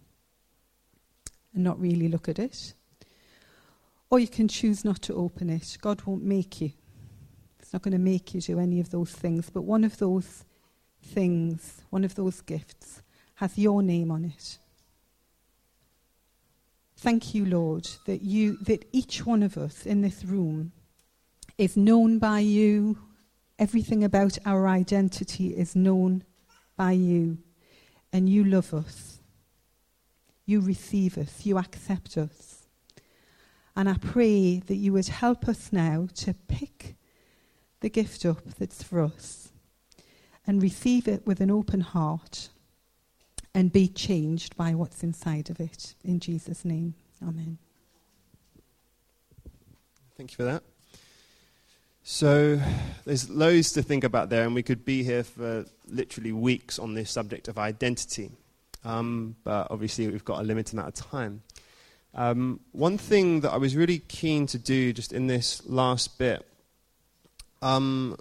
and 1.54 1.64
not 1.64 1.80
really 1.80 2.08
look 2.08 2.28
at 2.28 2.38
it. 2.38 2.74
Or 4.10 4.18
you 4.18 4.28
can 4.28 4.48
choose 4.48 4.84
not 4.84 5.02
to 5.02 5.14
open 5.14 5.50
it. 5.50 5.76
God 5.80 6.02
won't 6.02 6.22
make 6.22 6.60
you. 6.60 6.72
It's 7.58 7.72
not 7.72 7.82
going 7.82 7.92
to 7.92 7.98
make 7.98 8.34
you 8.34 8.40
do 8.40 8.58
any 8.58 8.80
of 8.80 8.90
those 8.90 9.12
things. 9.12 9.50
But 9.50 9.62
one 9.62 9.84
of 9.84 9.98
those 9.98 10.44
things, 11.02 11.82
one 11.90 12.04
of 12.04 12.14
those 12.14 12.40
gifts, 12.40 13.02
has 13.38 13.56
your 13.56 13.82
name 13.82 14.10
on 14.10 14.24
it. 14.24 14.58
Thank 16.96 17.34
you, 17.34 17.44
Lord, 17.44 17.88
that 18.06 18.22
you 18.22 18.56
that 18.62 18.84
each 18.90 19.24
one 19.24 19.44
of 19.44 19.56
us 19.56 19.86
in 19.86 20.00
this 20.00 20.24
room 20.24 20.72
is 21.56 21.76
known 21.76 22.18
by 22.18 22.40
you. 22.40 22.98
Everything 23.56 24.02
about 24.02 24.38
our 24.44 24.66
identity 24.66 25.56
is 25.56 25.76
known 25.76 26.24
by 26.76 26.92
you. 26.92 27.38
And 28.12 28.28
you 28.28 28.42
love 28.42 28.74
us. 28.74 29.20
You 30.44 30.60
receive 30.60 31.16
us. 31.16 31.46
You 31.46 31.58
accept 31.58 32.18
us. 32.18 32.66
And 33.76 33.88
I 33.88 33.94
pray 33.98 34.58
that 34.58 34.76
you 34.76 34.92
would 34.94 35.06
help 35.06 35.46
us 35.46 35.72
now 35.72 36.08
to 36.16 36.34
pick 36.48 36.96
the 37.80 37.88
gift 37.88 38.26
up 38.26 38.42
that's 38.58 38.82
for 38.82 39.00
us 39.00 39.52
and 40.44 40.60
receive 40.60 41.06
it 41.06 41.24
with 41.24 41.40
an 41.40 41.52
open 41.52 41.82
heart 41.82 42.48
and 43.58 43.72
be 43.72 43.88
changed 43.88 44.56
by 44.56 44.72
what's 44.72 45.02
inside 45.02 45.50
of 45.50 45.58
it. 45.58 45.96
In 46.04 46.20
Jesus' 46.20 46.64
name, 46.64 46.94
Amen. 47.20 47.58
Thank 50.16 50.30
you 50.30 50.36
for 50.36 50.44
that. 50.44 50.62
So 52.04 52.60
there's 53.04 53.28
loads 53.28 53.72
to 53.72 53.82
think 53.82 54.04
about 54.04 54.28
there, 54.28 54.44
and 54.44 54.54
we 54.54 54.62
could 54.62 54.84
be 54.84 55.02
here 55.02 55.24
for 55.24 55.64
literally 55.88 56.30
weeks 56.30 56.78
on 56.78 56.94
this 56.94 57.10
subject 57.10 57.48
of 57.48 57.58
identity. 57.58 58.30
Um, 58.84 59.34
but 59.42 59.66
obviously, 59.72 60.06
we've 60.06 60.24
got 60.24 60.38
a 60.38 60.44
limited 60.44 60.74
amount 60.74 60.96
of 60.96 61.06
time. 61.10 61.42
Um, 62.14 62.60
one 62.70 62.96
thing 62.96 63.40
that 63.40 63.50
I 63.50 63.56
was 63.56 63.74
really 63.74 63.98
keen 63.98 64.46
to 64.46 64.58
do 64.58 64.92
just 64.92 65.12
in 65.12 65.26
this 65.26 65.66
last 65.66 66.16
bit 66.16 66.46
um, 67.60 68.16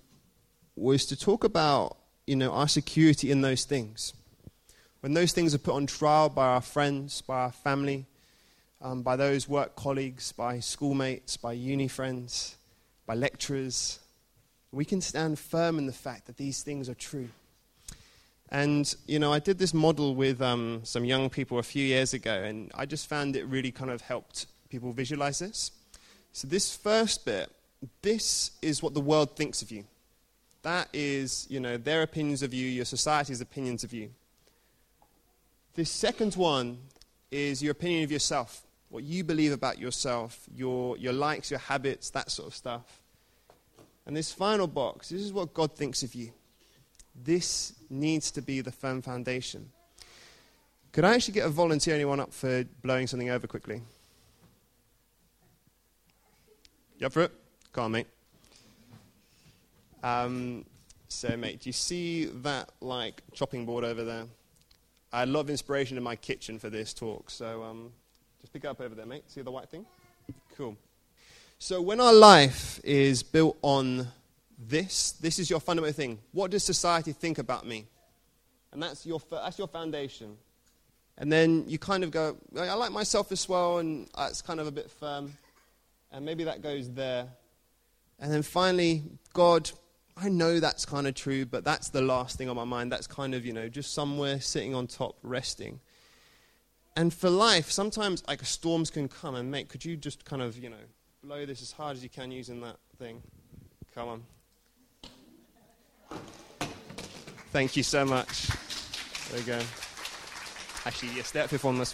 was 0.75 1.05
to 1.05 1.15
talk 1.15 1.43
about 1.43 1.95
you 2.25 2.35
know, 2.35 2.51
our 2.53 2.67
security 2.67 3.29
in 3.29 3.41
those 3.41 3.65
things. 3.65 4.13
When 5.07 5.13
those 5.13 5.31
things 5.31 5.55
are 5.55 5.57
put 5.57 5.73
on 5.73 5.87
trial 5.87 6.27
by 6.27 6.47
our 6.47 6.59
friends, 6.59 7.21
by 7.21 7.43
our 7.43 7.51
family, 7.53 8.05
um, 8.81 9.03
by 9.03 9.15
those 9.15 9.47
work 9.47 9.77
colleagues, 9.77 10.33
by 10.33 10.59
schoolmates, 10.59 11.37
by 11.37 11.53
uni 11.53 11.87
friends, 11.87 12.57
by 13.05 13.13
lecturers. 13.13 13.99
We 14.73 14.83
can 14.83 14.99
stand 14.99 15.39
firm 15.39 15.77
in 15.77 15.85
the 15.85 15.93
fact 15.93 16.27
that 16.27 16.35
these 16.35 16.61
things 16.61 16.89
are 16.89 16.93
true. 16.93 17.29
And, 18.49 18.93
you 19.07 19.17
know, 19.17 19.31
I 19.31 19.39
did 19.39 19.59
this 19.59 19.73
model 19.73 20.13
with 20.13 20.41
um, 20.41 20.81
some 20.83 21.05
young 21.05 21.29
people 21.29 21.57
a 21.57 21.63
few 21.63 21.85
years 21.85 22.13
ago, 22.13 22.43
and 22.43 22.69
I 22.75 22.85
just 22.85 23.07
found 23.07 23.37
it 23.37 23.45
really 23.45 23.71
kind 23.71 23.91
of 23.91 24.01
helped 24.01 24.47
people 24.67 24.91
visualize 24.91 25.39
this. 25.39 25.71
So, 26.33 26.49
this 26.49 26.75
first 26.75 27.23
bit, 27.23 27.49
this 28.01 28.51
is 28.61 28.83
what 28.83 28.93
the 28.93 28.99
world 28.99 29.37
thinks 29.37 29.61
of 29.61 29.71
you. 29.71 29.85
That 30.63 30.89
is, 30.91 31.47
you 31.49 31.61
know, 31.61 31.77
their 31.77 32.01
opinions 32.01 32.43
of 32.43 32.53
you, 32.53 32.67
your 32.67 32.83
society's 32.83 33.39
opinions 33.39 33.85
of 33.85 33.93
you. 33.93 34.09
This 35.77 35.91
second 35.91 36.35
one 36.35 36.79
is 37.29 37.61
your 37.61 37.71
opinion 37.71 38.03
of 38.03 38.11
yourself 38.11 38.63
what 38.89 39.03
you 39.03 39.23
believe 39.23 39.51
about 39.51 39.77
yourself, 39.77 40.47
your, 40.55 40.97
your 40.97 41.13
likes, 41.13 41.51
your 41.51 41.59
habits, 41.59 42.09
that 42.11 42.31
sort 42.31 42.47
of 42.47 42.55
stuff. 42.55 43.01
And 44.07 44.17
this 44.17 44.31
final 44.31 44.65
box, 44.65 45.09
this 45.09 45.21
is 45.21 45.31
what 45.31 45.53
God 45.53 45.75
thinks 45.75 46.01
of 46.01 46.15
you. 46.15 46.31
This 47.13 47.73
needs 47.91 48.31
to 48.31 48.41
be 48.41 48.61
the 48.61 48.71
firm 48.71 49.03
foundation. 49.03 49.69
Could 50.93 51.03
I 51.03 51.13
actually 51.13 51.35
get 51.35 51.45
a 51.45 51.49
volunteer, 51.49 51.93
anyone 51.93 52.19
up 52.19 52.33
for 52.33 52.63
blowing 52.81 53.05
something 53.05 53.29
over 53.29 53.45
quickly? 53.45 53.83
You 56.97 57.05
up 57.05 57.13
for 57.13 57.21
it? 57.21 57.31
Come 57.71 57.83
on, 57.83 57.91
mate. 57.91 58.07
Um, 60.01 60.65
so, 61.07 61.37
mate, 61.37 61.59
do 61.59 61.69
you 61.69 61.73
see 61.73 62.25
that 62.25 62.71
like 62.81 63.21
chopping 63.33 63.63
board 63.63 63.83
over 63.83 64.03
there? 64.03 64.25
I 65.17 65.21
had 65.21 65.29
a 65.29 65.31
lot 65.31 65.39
of 65.39 65.49
inspiration 65.49 65.97
in 65.97 66.03
my 66.03 66.15
kitchen 66.15 66.59
for 66.59 66.69
this 66.69 66.93
talk, 66.93 67.31
so 67.31 67.63
um, 67.63 67.91
just 68.39 68.53
pick 68.53 68.65
up 68.65 68.79
over 68.79 68.93
there, 68.93 69.07
mate. 69.07 69.23
See 69.25 69.41
the 69.41 69.49
white 69.49 69.67
thing? 69.67 69.83
Cool. 70.55 70.77
So 71.57 71.81
when 71.81 71.99
our 71.99 72.13
life 72.13 72.79
is 72.83 73.23
built 73.23 73.57
on 73.63 74.09
this, 74.59 75.13
this 75.13 75.39
is 75.39 75.49
your 75.49 75.59
fundamental 75.59 75.95
thing. 75.95 76.19
What 76.33 76.51
does 76.51 76.63
society 76.63 77.13
think 77.13 77.39
about 77.39 77.65
me? 77.65 77.87
And 78.71 78.83
that's 78.83 79.07
your, 79.07 79.19
that's 79.31 79.57
your 79.57 79.67
foundation. 79.67 80.37
And 81.17 81.31
then 81.31 81.63
you 81.67 81.79
kind 81.79 82.03
of 82.03 82.11
go, 82.11 82.37
I 82.55 82.75
like 82.75 82.91
myself 82.91 83.31
as 83.31 83.49
well, 83.49 83.79
and 83.79 84.07
that's 84.15 84.43
kind 84.43 84.59
of 84.59 84.67
a 84.67 84.71
bit 84.71 84.91
firm. 84.91 85.33
And 86.11 86.23
maybe 86.25 86.43
that 86.43 86.61
goes 86.61 86.91
there. 86.91 87.25
And 88.19 88.31
then 88.31 88.43
finally, 88.43 89.01
God, 89.33 89.71
I 90.19 90.29
know 90.29 90.59
that's 90.59 90.83
kind 90.83 91.05
of 91.05 91.13
true, 91.13 91.45
but 91.45 91.63
that's 91.63 91.89
the 91.89 92.01
last 92.01 92.37
thing 92.37 92.49
on 92.49 92.55
my 92.55 92.63
mind. 92.63 92.91
That's 92.91 93.05
kind 93.05 93.35
of, 93.35 93.45
you 93.45 93.53
know, 93.53 93.69
just 93.69 93.93
somewhere 93.93 94.39
sitting 94.39 94.73
on 94.73 94.87
top, 94.87 95.17
resting. 95.21 95.79
And 96.95 97.13
for 97.13 97.29
life, 97.29 97.69
sometimes 97.69 98.23
like 98.27 98.43
storms 98.43 98.89
can 98.89 99.07
come 99.07 99.35
and 99.35 99.51
make. 99.51 99.69
Could 99.69 99.85
you 99.85 99.95
just 99.95 100.25
kind 100.25 100.41
of, 100.41 100.57
you 100.57 100.71
know, 100.71 100.75
blow 101.23 101.45
this 101.45 101.61
as 101.61 101.71
hard 101.71 101.95
as 101.95 102.03
you 102.03 102.09
can 102.09 102.31
using 102.31 102.61
that 102.61 102.77
thing? 102.97 103.21
Come 103.93 104.09
on. 104.09 104.23
Thank 107.51 107.77
you 107.77 107.83
so 107.83 108.03
much. 108.03 108.47
There 109.29 109.39
we 109.39 109.45
go. 109.45 109.59
Actually, 110.85 111.09
yes, 111.15 111.27
stay 111.27 111.41
up 111.41 111.49
here 111.51 111.59
for 111.59 111.71
one. 111.71 111.85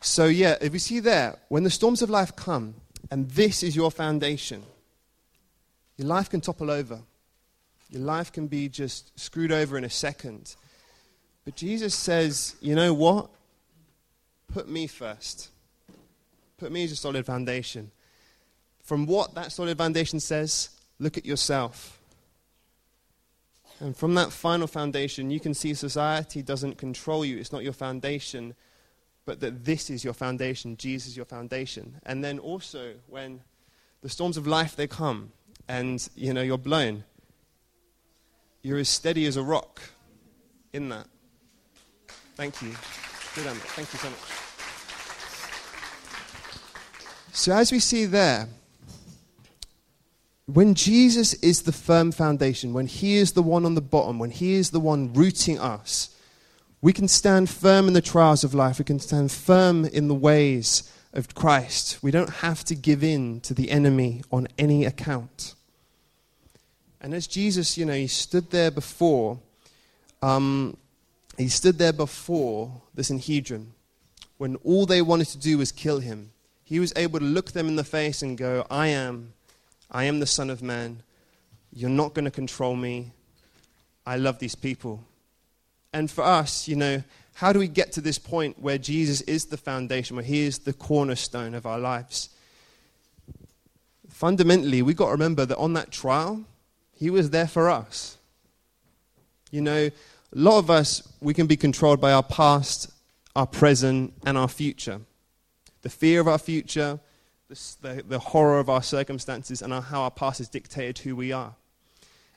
So, 0.00 0.24
yeah, 0.26 0.56
if 0.60 0.72
you 0.72 0.78
see 0.80 0.98
there, 0.98 1.38
when 1.48 1.62
the 1.62 1.70
storms 1.70 2.02
of 2.02 2.10
life 2.10 2.34
come, 2.34 2.74
and 3.10 3.30
this 3.30 3.62
is 3.62 3.76
your 3.76 3.90
foundation, 3.92 4.62
your 5.96 6.08
life 6.08 6.28
can 6.28 6.40
topple 6.40 6.70
over. 6.70 7.02
Your 7.90 8.02
life 8.02 8.32
can 8.32 8.46
be 8.46 8.68
just 8.68 9.18
screwed 9.18 9.52
over 9.52 9.76
in 9.76 9.84
a 9.84 9.90
second. 9.90 10.54
But 11.44 11.56
Jesus 11.56 11.94
says, 11.94 12.56
you 12.60 12.74
know 12.74 12.94
what? 12.94 13.30
put 14.52 14.68
me 14.68 14.86
first. 14.86 15.50
Put 16.58 16.72
me 16.72 16.84
as 16.84 16.92
a 16.92 16.96
solid 16.96 17.24
foundation. 17.24 17.90
From 18.82 19.06
what 19.06 19.34
that 19.34 19.52
solid 19.52 19.78
foundation 19.78 20.20
says, 20.20 20.70
look 20.98 21.16
at 21.16 21.24
yourself. 21.24 21.98
And 23.78 23.96
from 23.96 24.14
that 24.16 24.30
final 24.30 24.66
foundation, 24.66 25.30
you 25.30 25.40
can 25.40 25.54
see 25.54 25.72
society 25.72 26.42
doesn't 26.42 26.76
control 26.76 27.24
you. 27.24 27.38
It's 27.38 27.52
not 27.52 27.62
your 27.62 27.72
foundation, 27.72 28.54
but 29.24 29.40
that 29.40 29.64
this 29.64 29.88
is 29.88 30.04
your 30.04 30.12
foundation. 30.12 30.76
Jesus 30.76 31.12
is 31.12 31.16
your 31.16 31.24
foundation. 31.24 31.98
And 32.04 32.22
then 32.22 32.38
also, 32.38 32.94
when 33.06 33.40
the 34.02 34.10
storms 34.10 34.36
of 34.36 34.46
life 34.46 34.76
they 34.76 34.86
come, 34.86 35.32
and 35.66 36.06
you 36.14 36.34
know 36.34 36.42
you're 36.42 36.58
blown, 36.58 37.04
you're 38.62 38.78
as 38.78 38.88
steady 38.88 39.26
as 39.26 39.36
a 39.36 39.42
rock 39.42 39.80
in 40.72 40.88
that. 40.90 41.06
Thank 42.34 42.62
you. 42.62 42.70
Good, 43.34 43.46
Thank 43.46 43.92
you 43.92 43.98
so 43.98 44.10
much. 44.10 44.18
So, 47.32 47.52
as 47.52 47.72
we 47.72 47.78
see 47.78 48.06
there, 48.06 48.48
when 50.46 50.74
Jesus 50.74 51.34
is 51.34 51.62
the 51.62 51.72
firm 51.72 52.12
foundation, 52.12 52.72
when 52.72 52.86
He 52.86 53.16
is 53.16 53.32
the 53.32 53.42
one 53.42 53.64
on 53.64 53.74
the 53.74 53.80
bottom, 53.80 54.18
when 54.18 54.30
He 54.30 54.54
is 54.54 54.70
the 54.70 54.80
one 54.80 55.12
rooting 55.12 55.58
us, 55.58 56.14
we 56.82 56.92
can 56.92 57.08
stand 57.08 57.48
firm 57.48 57.86
in 57.88 57.92
the 57.92 58.00
trials 58.00 58.42
of 58.42 58.54
life. 58.54 58.78
We 58.78 58.84
can 58.84 58.98
stand 58.98 59.30
firm 59.30 59.84
in 59.84 60.08
the 60.08 60.14
ways 60.14 60.90
of 61.12 61.34
Christ. 61.34 62.02
We 62.02 62.10
don't 62.10 62.30
have 62.36 62.64
to 62.64 62.74
give 62.74 63.04
in 63.04 63.40
to 63.42 63.54
the 63.54 63.70
enemy 63.70 64.22
on 64.32 64.48
any 64.58 64.84
account. 64.84 65.54
And 67.00 67.14
as 67.14 67.26
Jesus, 67.26 67.78
you 67.78 67.84
know, 67.84 67.94
He 67.94 68.06
stood 68.06 68.50
there 68.50 68.70
before, 68.70 69.38
um, 70.22 70.76
He 71.38 71.48
stood 71.48 71.78
there 71.78 71.92
before 71.92 72.72
the 72.94 73.04
Sanhedrin 73.04 73.72
when 74.38 74.56
all 74.56 74.86
they 74.86 75.02
wanted 75.02 75.28
to 75.28 75.38
do 75.38 75.58
was 75.58 75.70
kill 75.70 76.00
Him 76.00 76.30
he 76.70 76.78
was 76.78 76.92
able 76.94 77.18
to 77.18 77.24
look 77.24 77.50
them 77.50 77.66
in 77.66 77.74
the 77.74 77.82
face 77.82 78.22
and 78.22 78.38
go, 78.38 78.64
I 78.70 78.86
am, 78.86 79.32
I 79.90 80.04
am 80.04 80.20
the 80.20 80.26
Son 80.26 80.50
of 80.50 80.62
Man. 80.62 81.02
You're 81.72 81.90
not 81.90 82.14
going 82.14 82.26
to 82.26 82.30
control 82.30 82.76
me. 82.76 83.10
I 84.06 84.16
love 84.16 84.38
these 84.38 84.54
people. 84.54 85.02
And 85.92 86.08
for 86.08 86.22
us, 86.22 86.68
you 86.68 86.76
know, 86.76 87.02
how 87.34 87.52
do 87.52 87.58
we 87.58 87.66
get 87.66 87.90
to 87.94 88.00
this 88.00 88.20
point 88.20 88.60
where 88.60 88.78
Jesus 88.78 89.20
is 89.22 89.46
the 89.46 89.56
foundation, 89.56 90.14
where 90.14 90.24
he 90.24 90.42
is 90.42 90.60
the 90.60 90.72
cornerstone 90.72 91.54
of 91.54 91.66
our 91.66 91.80
lives? 91.80 92.28
Fundamentally, 94.08 94.80
we've 94.80 94.94
got 94.94 95.06
to 95.06 95.12
remember 95.12 95.44
that 95.44 95.58
on 95.58 95.72
that 95.72 95.90
trial, 95.90 96.44
he 97.00 97.10
was 97.10 97.30
there 97.30 97.48
for 97.48 97.68
us. 97.68 98.16
You 99.50 99.62
know, 99.62 99.86
a 99.86 99.92
lot 100.32 100.58
of 100.58 100.70
us, 100.70 101.02
we 101.20 101.34
can 101.34 101.48
be 101.48 101.56
controlled 101.56 102.00
by 102.00 102.12
our 102.12 102.22
past, 102.22 102.92
our 103.34 103.46
present, 103.46 104.14
and 104.24 104.38
our 104.38 104.48
future 104.48 105.00
the 105.82 105.88
fear 105.88 106.20
of 106.20 106.28
our 106.28 106.38
future, 106.38 107.00
the, 107.48 108.04
the, 108.06 108.18
horror 108.18 108.58
of 108.58 108.68
our 108.68 108.82
circumstances, 108.82 109.62
and 109.62 109.72
our, 109.72 109.82
how 109.82 110.02
our 110.02 110.10
past 110.10 110.38
has 110.38 110.48
dictated 110.48 110.98
who 110.98 111.16
we 111.16 111.32
are. 111.32 111.54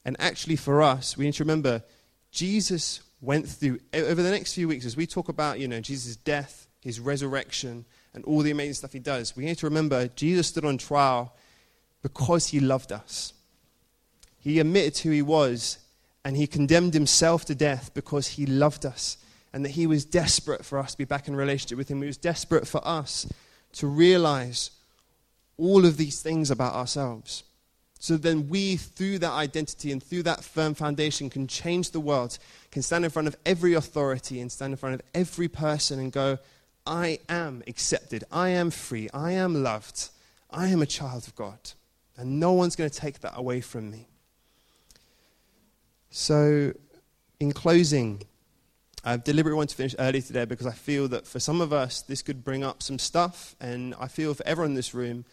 And 0.05 0.15
actually, 0.19 0.55
for 0.55 0.81
us, 0.81 1.17
we 1.17 1.25
need 1.25 1.33
to 1.35 1.43
remember 1.43 1.83
Jesus 2.31 3.01
went 3.21 3.47
through, 3.47 3.79
over 3.93 4.21
the 4.21 4.31
next 4.31 4.53
few 4.53 4.67
weeks, 4.67 4.85
as 4.85 4.97
we 4.97 5.05
talk 5.05 5.29
about, 5.29 5.59
you 5.59 5.67
know, 5.67 5.79
Jesus' 5.79 6.15
death, 6.15 6.67
his 6.81 6.99
resurrection, 6.99 7.85
and 8.13 8.23
all 8.25 8.39
the 8.39 8.51
amazing 8.51 8.73
stuff 8.73 8.93
he 8.93 8.99
does, 8.99 9.35
we 9.35 9.45
need 9.45 9.57
to 9.57 9.65
remember 9.65 10.07
Jesus 10.09 10.47
stood 10.47 10.65
on 10.65 10.77
trial 10.77 11.33
because 12.01 12.47
he 12.47 12.59
loved 12.59 12.91
us. 12.91 13.33
He 14.43 14.59
admitted 14.59 14.97
who 14.97 15.11
he 15.11 15.21
was, 15.21 15.77
and 16.25 16.35
he 16.35 16.47
condemned 16.47 16.93
himself 16.93 17.45
to 17.45 17.55
death 17.55 17.91
because 17.93 18.27
he 18.27 18.45
loved 18.45 18.85
us 18.85 19.17
and 19.53 19.63
that 19.63 19.69
he 19.69 19.87
was 19.87 20.03
desperate 20.03 20.65
for 20.65 20.79
us 20.79 20.91
to 20.91 20.97
be 20.97 21.05
back 21.05 21.27
in 21.27 21.35
relationship 21.35 21.77
with 21.77 21.89
him. 21.89 22.01
He 22.01 22.07
was 22.07 22.17
desperate 22.17 22.67
for 22.67 22.85
us 22.85 23.31
to 23.73 23.87
realize 23.87 24.71
all 25.57 25.85
of 25.85 25.95
these 25.97 26.21
things 26.21 26.51
about 26.51 26.73
ourselves. 26.73 27.43
So 27.99 28.17
then 28.17 28.49
we, 28.49 28.75
through 28.75 29.19
that 29.19 29.31
identity 29.31 29.91
and 29.91 30.03
through 30.03 30.23
that 30.23 30.43
firm 30.43 30.73
foundation, 30.73 31.29
can 31.29 31.47
change 31.47 31.91
the 31.91 32.01
world, 32.01 32.37
can 32.71 32.81
stand 32.81 33.05
in 33.05 33.11
front 33.11 33.29
of 33.29 33.37
every 33.45 33.75
authority 33.75 34.41
and 34.41 34.51
stand 34.51 34.73
in 34.73 34.77
front 34.77 34.95
of 34.95 35.01
every 35.13 35.47
person 35.47 35.99
and 35.99 36.11
go, 36.11 36.37
I 36.85 37.19
am 37.29 37.63
accepted. 37.65 38.25
I 38.29 38.49
am 38.49 38.71
free. 38.71 39.09
I 39.13 39.31
am 39.31 39.63
loved. 39.63 40.09
I 40.51 40.67
am 40.67 40.81
a 40.81 40.85
child 40.85 41.27
of 41.27 41.35
God. 41.35 41.59
And 42.17 42.39
no 42.39 42.51
one's 42.51 42.75
going 42.75 42.89
to 42.89 42.99
take 42.99 43.21
that 43.21 43.37
away 43.37 43.61
from 43.61 43.89
me. 43.89 44.07
So, 46.15 46.73
in 47.39 47.53
closing, 47.53 48.21
I 49.03 49.17
deliberately 49.17 49.57
want 49.57 49.71
to 49.71 49.75
finish 49.75 49.95
early 49.97 50.21
today 50.21 50.45
because 50.45 50.67
I 50.67 50.71
feel 50.71 51.07
that 51.07 51.25
for 51.25 51.39
some 51.39 51.59
of 51.59 51.73
us, 51.73 52.03
this 52.03 52.21
could 52.21 52.43
bring 52.43 52.63
up 52.63 52.83
some 52.83 52.99
stuff. 52.99 53.55
And 53.59 53.95
I 53.99 54.07
feel 54.07 54.35
for 54.35 54.45
everyone 54.45 54.69
in 54.69 54.75
this 54.75 54.93
room, 54.93 55.25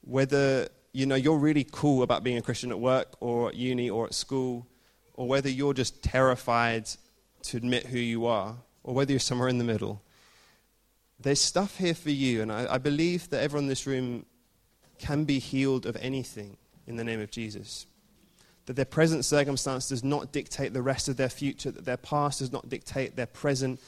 whether 0.00 0.66
you 0.92 1.06
know 1.06 1.14
you're 1.14 1.38
really 1.38 1.64
cool 1.70 2.02
about 2.02 2.24
being 2.24 2.38
a 2.38 2.42
Christian 2.42 2.72
at 2.72 2.80
work 2.80 3.14
or 3.20 3.50
at 3.50 3.54
uni 3.54 3.88
or 3.88 4.06
at 4.06 4.14
school, 4.14 4.66
or 5.14 5.28
whether 5.28 5.48
you're 5.48 5.74
just 5.74 6.02
terrified 6.02 6.88
to 7.42 7.56
admit 7.56 7.86
who 7.86 8.00
you 8.00 8.26
are, 8.26 8.56
or 8.82 8.94
whether 8.94 9.12
you're 9.12 9.20
somewhere 9.20 9.46
in 9.46 9.58
the 9.58 9.64
middle, 9.64 10.02
there's 11.20 11.40
stuff 11.40 11.78
here 11.78 11.94
for 11.94 12.10
you. 12.10 12.42
And 12.42 12.50
I, 12.50 12.74
I 12.74 12.78
believe 12.78 13.30
that 13.30 13.44
everyone 13.44 13.66
in 13.66 13.68
this 13.68 13.86
room 13.86 14.26
can 14.98 15.22
be 15.22 15.38
healed 15.38 15.86
of 15.86 15.96
anything 16.00 16.56
in 16.84 16.96
the 16.96 17.04
name 17.04 17.20
of 17.20 17.30
Jesus. 17.30 17.86
That 18.66 18.74
their 18.74 18.84
present 18.84 19.24
circumstance 19.24 19.88
does 19.88 20.04
not 20.04 20.32
dictate 20.32 20.72
the 20.72 20.82
rest 20.82 21.08
of 21.08 21.16
their 21.16 21.28
future, 21.28 21.70
that 21.70 21.84
their 21.84 21.96
past 21.96 22.40
does 22.40 22.52
not 22.52 22.68
dictate 22.68 23.16
their 23.16 23.26
present, 23.26 23.80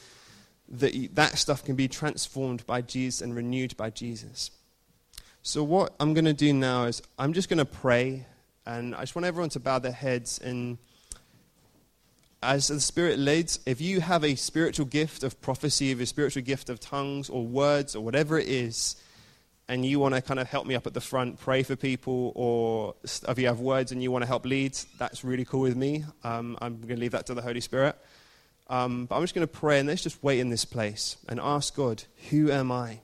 that 0.69 1.15
that 1.15 1.37
stuff 1.37 1.63
can 1.63 1.75
be 1.75 1.87
transformed 1.87 2.65
by 2.65 2.81
Jesus 2.81 3.21
and 3.21 3.35
renewed 3.35 3.75
by 3.75 3.89
Jesus. 3.89 4.51
So, 5.41 5.63
what 5.63 5.93
I'm 5.99 6.13
going 6.13 6.25
to 6.25 6.33
do 6.33 6.53
now 6.53 6.85
is 6.85 7.01
I'm 7.17 7.33
just 7.33 7.49
going 7.49 7.59
to 7.59 7.65
pray, 7.65 8.25
and 8.65 8.93
I 8.93 9.01
just 9.01 9.15
want 9.15 9.25
everyone 9.25 9.49
to 9.51 9.59
bow 9.59 9.79
their 9.79 9.91
heads. 9.91 10.37
And 10.39 10.77
as 12.43 12.67
the 12.67 12.79
Spirit 12.79 13.19
leads, 13.19 13.59
if 13.65 13.81
you 13.81 14.01
have 14.01 14.23
a 14.23 14.35
spiritual 14.35 14.85
gift 14.85 15.23
of 15.23 15.41
prophecy, 15.41 15.91
of 15.91 16.01
a 16.01 16.05
spiritual 16.05 16.43
gift 16.43 16.69
of 16.69 16.79
tongues 16.79 17.29
or 17.29 17.45
words 17.45 17.95
or 17.95 18.03
whatever 18.03 18.37
it 18.37 18.47
is, 18.47 18.95
and 19.69 19.85
you 19.85 19.99
want 19.99 20.15
to 20.15 20.21
kind 20.21 20.39
of 20.39 20.49
help 20.49 20.65
me 20.65 20.73
up 20.73 20.87
at 20.87 20.95
the 20.95 20.99
front, 20.99 21.39
pray 21.39 21.61
for 21.61 21.75
people, 21.75 22.33
or 22.35 22.95
if 23.03 23.37
you 23.37 23.45
have 23.45 23.59
words 23.59 23.91
and 23.91 24.01
you 24.01 24.09
want 24.11 24.23
to 24.23 24.27
help 24.27 24.43
lead, 24.43 24.75
that's 24.97 25.23
really 25.23 25.45
cool 25.45 25.61
with 25.61 25.77
me. 25.77 26.03
Um, 26.23 26.57
I'm 26.59 26.77
going 26.77 26.95
to 26.95 26.99
leave 26.99 27.11
that 27.11 27.27
to 27.27 27.35
the 27.35 27.43
Holy 27.43 27.61
Spirit. 27.61 27.95
Um, 28.67 29.05
but 29.05 29.15
I'm 29.15 29.21
just 29.21 29.35
going 29.35 29.47
to 29.47 29.53
pray 29.53 29.77
and 29.79 29.87
let's 29.87 30.01
just 30.01 30.23
wait 30.23 30.39
in 30.39 30.49
this 30.49 30.65
place 30.65 31.17
and 31.27 31.39
ask 31.39 31.75
God, 31.75 32.03
Who 32.31 32.51
am 32.51 32.71
I? 32.71 33.01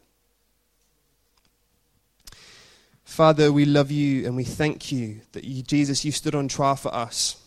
Father, 3.03 3.51
we 3.51 3.65
love 3.65 3.91
you 3.91 4.25
and 4.25 4.35
we 4.35 4.43
thank 4.43 4.91
you 4.91 5.21
that 5.33 5.43
you, 5.43 5.61
Jesus, 5.61 6.03
you 6.03 6.11
stood 6.11 6.33
on 6.33 6.47
trial 6.47 6.75
for 6.75 6.93
us. 6.93 7.41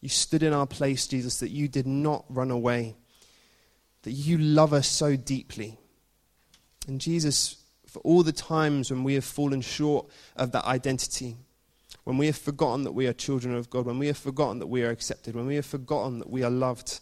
You 0.00 0.08
stood 0.08 0.44
in 0.44 0.52
our 0.52 0.68
place, 0.68 1.08
Jesus, 1.08 1.40
that 1.40 1.50
you 1.50 1.66
did 1.66 1.86
not 1.86 2.24
run 2.28 2.52
away, 2.52 2.94
that 4.02 4.12
you 4.12 4.38
love 4.38 4.72
us 4.72 4.88
so 4.88 5.16
deeply. 5.16 5.78
And 6.86 7.00
Jesus, 7.00 7.59
for 7.90 7.98
all 8.00 8.22
the 8.22 8.32
times 8.32 8.90
when 8.90 9.02
we 9.02 9.14
have 9.14 9.24
fallen 9.24 9.60
short 9.60 10.06
of 10.36 10.52
that 10.52 10.64
identity, 10.64 11.36
when 12.04 12.18
we 12.18 12.26
have 12.26 12.38
forgotten 12.38 12.84
that 12.84 12.92
we 12.92 13.06
are 13.06 13.12
children 13.12 13.54
of 13.54 13.68
God, 13.68 13.84
when 13.84 13.98
we 13.98 14.06
have 14.06 14.16
forgotten 14.16 14.60
that 14.60 14.68
we 14.68 14.84
are 14.84 14.90
accepted, 14.90 15.34
when 15.34 15.46
we 15.46 15.56
have 15.56 15.66
forgotten 15.66 16.20
that 16.20 16.30
we 16.30 16.44
are 16.44 16.50
loved, 16.50 17.00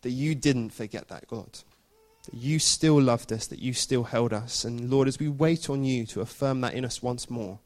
that 0.00 0.10
you 0.10 0.34
didn't 0.34 0.70
forget 0.70 1.08
that, 1.08 1.26
God. 1.28 1.58
That 2.24 2.34
you 2.34 2.58
still 2.58 3.00
loved 3.00 3.32
us, 3.32 3.46
that 3.48 3.58
you 3.58 3.74
still 3.74 4.04
held 4.04 4.32
us. 4.32 4.64
And 4.64 4.90
Lord, 4.90 5.06
as 5.06 5.18
we 5.18 5.28
wait 5.28 5.68
on 5.68 5.84
you 5.84 6.06
to 6.06 6.22
affirm 6.22 6.62
that 6.62 6.74
in 6.74 6.84
us 6.84 7.02
once 7.02 7.28
more, 7.28 7.58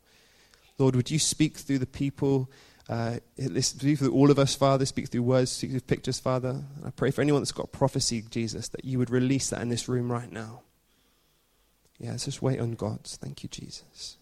Lord, 0.78 0.96
would 0.96 1.10
you 1.10 1.18
speak 1.18 1.56
through 1.56 1.78
the 1.78 1.86
people, 1.86 2.50
uh, 2.88 3.18
through 3.38 4.12
all 4.12 4.30
of 4.30 4.38
us, 4.38 4.54
Father, 4.54 4.84
speak 4.86 5.08
through 5.08 5.22
words, 5.22 5.52
speak 5.52 5.70
through 5.70 5.80
pictures, 5.80 6.18
Father. 6.18 6.64
I 6.84 6.90
pray 6.90 7.10
for 7.10 7.22
anyone 7.22 7.42
that's 7.42 7.52
got 7.52 7.70
prophecy, 7.70 8.24
Jesus, 8.28 8.68
that 8.68 8.84
you 8.84 8.98
would 8.98 9.10
release 9.10 9.50
that 9.50 9.62
in 9.62 9.68
this 9.68 9.88
room 9.88 10.10
right 10.10 10.30
now. 10.30 10.62
Yeah, 11.98 12.10
let's 12.10 12.26
just 12.26 12.42
wait 12.42 12.60
on 12.60 12.72
God. 12.72 13.00
Thank 13.04 13.42
you, 13.42 13.48
Jesus. 13.48 14.18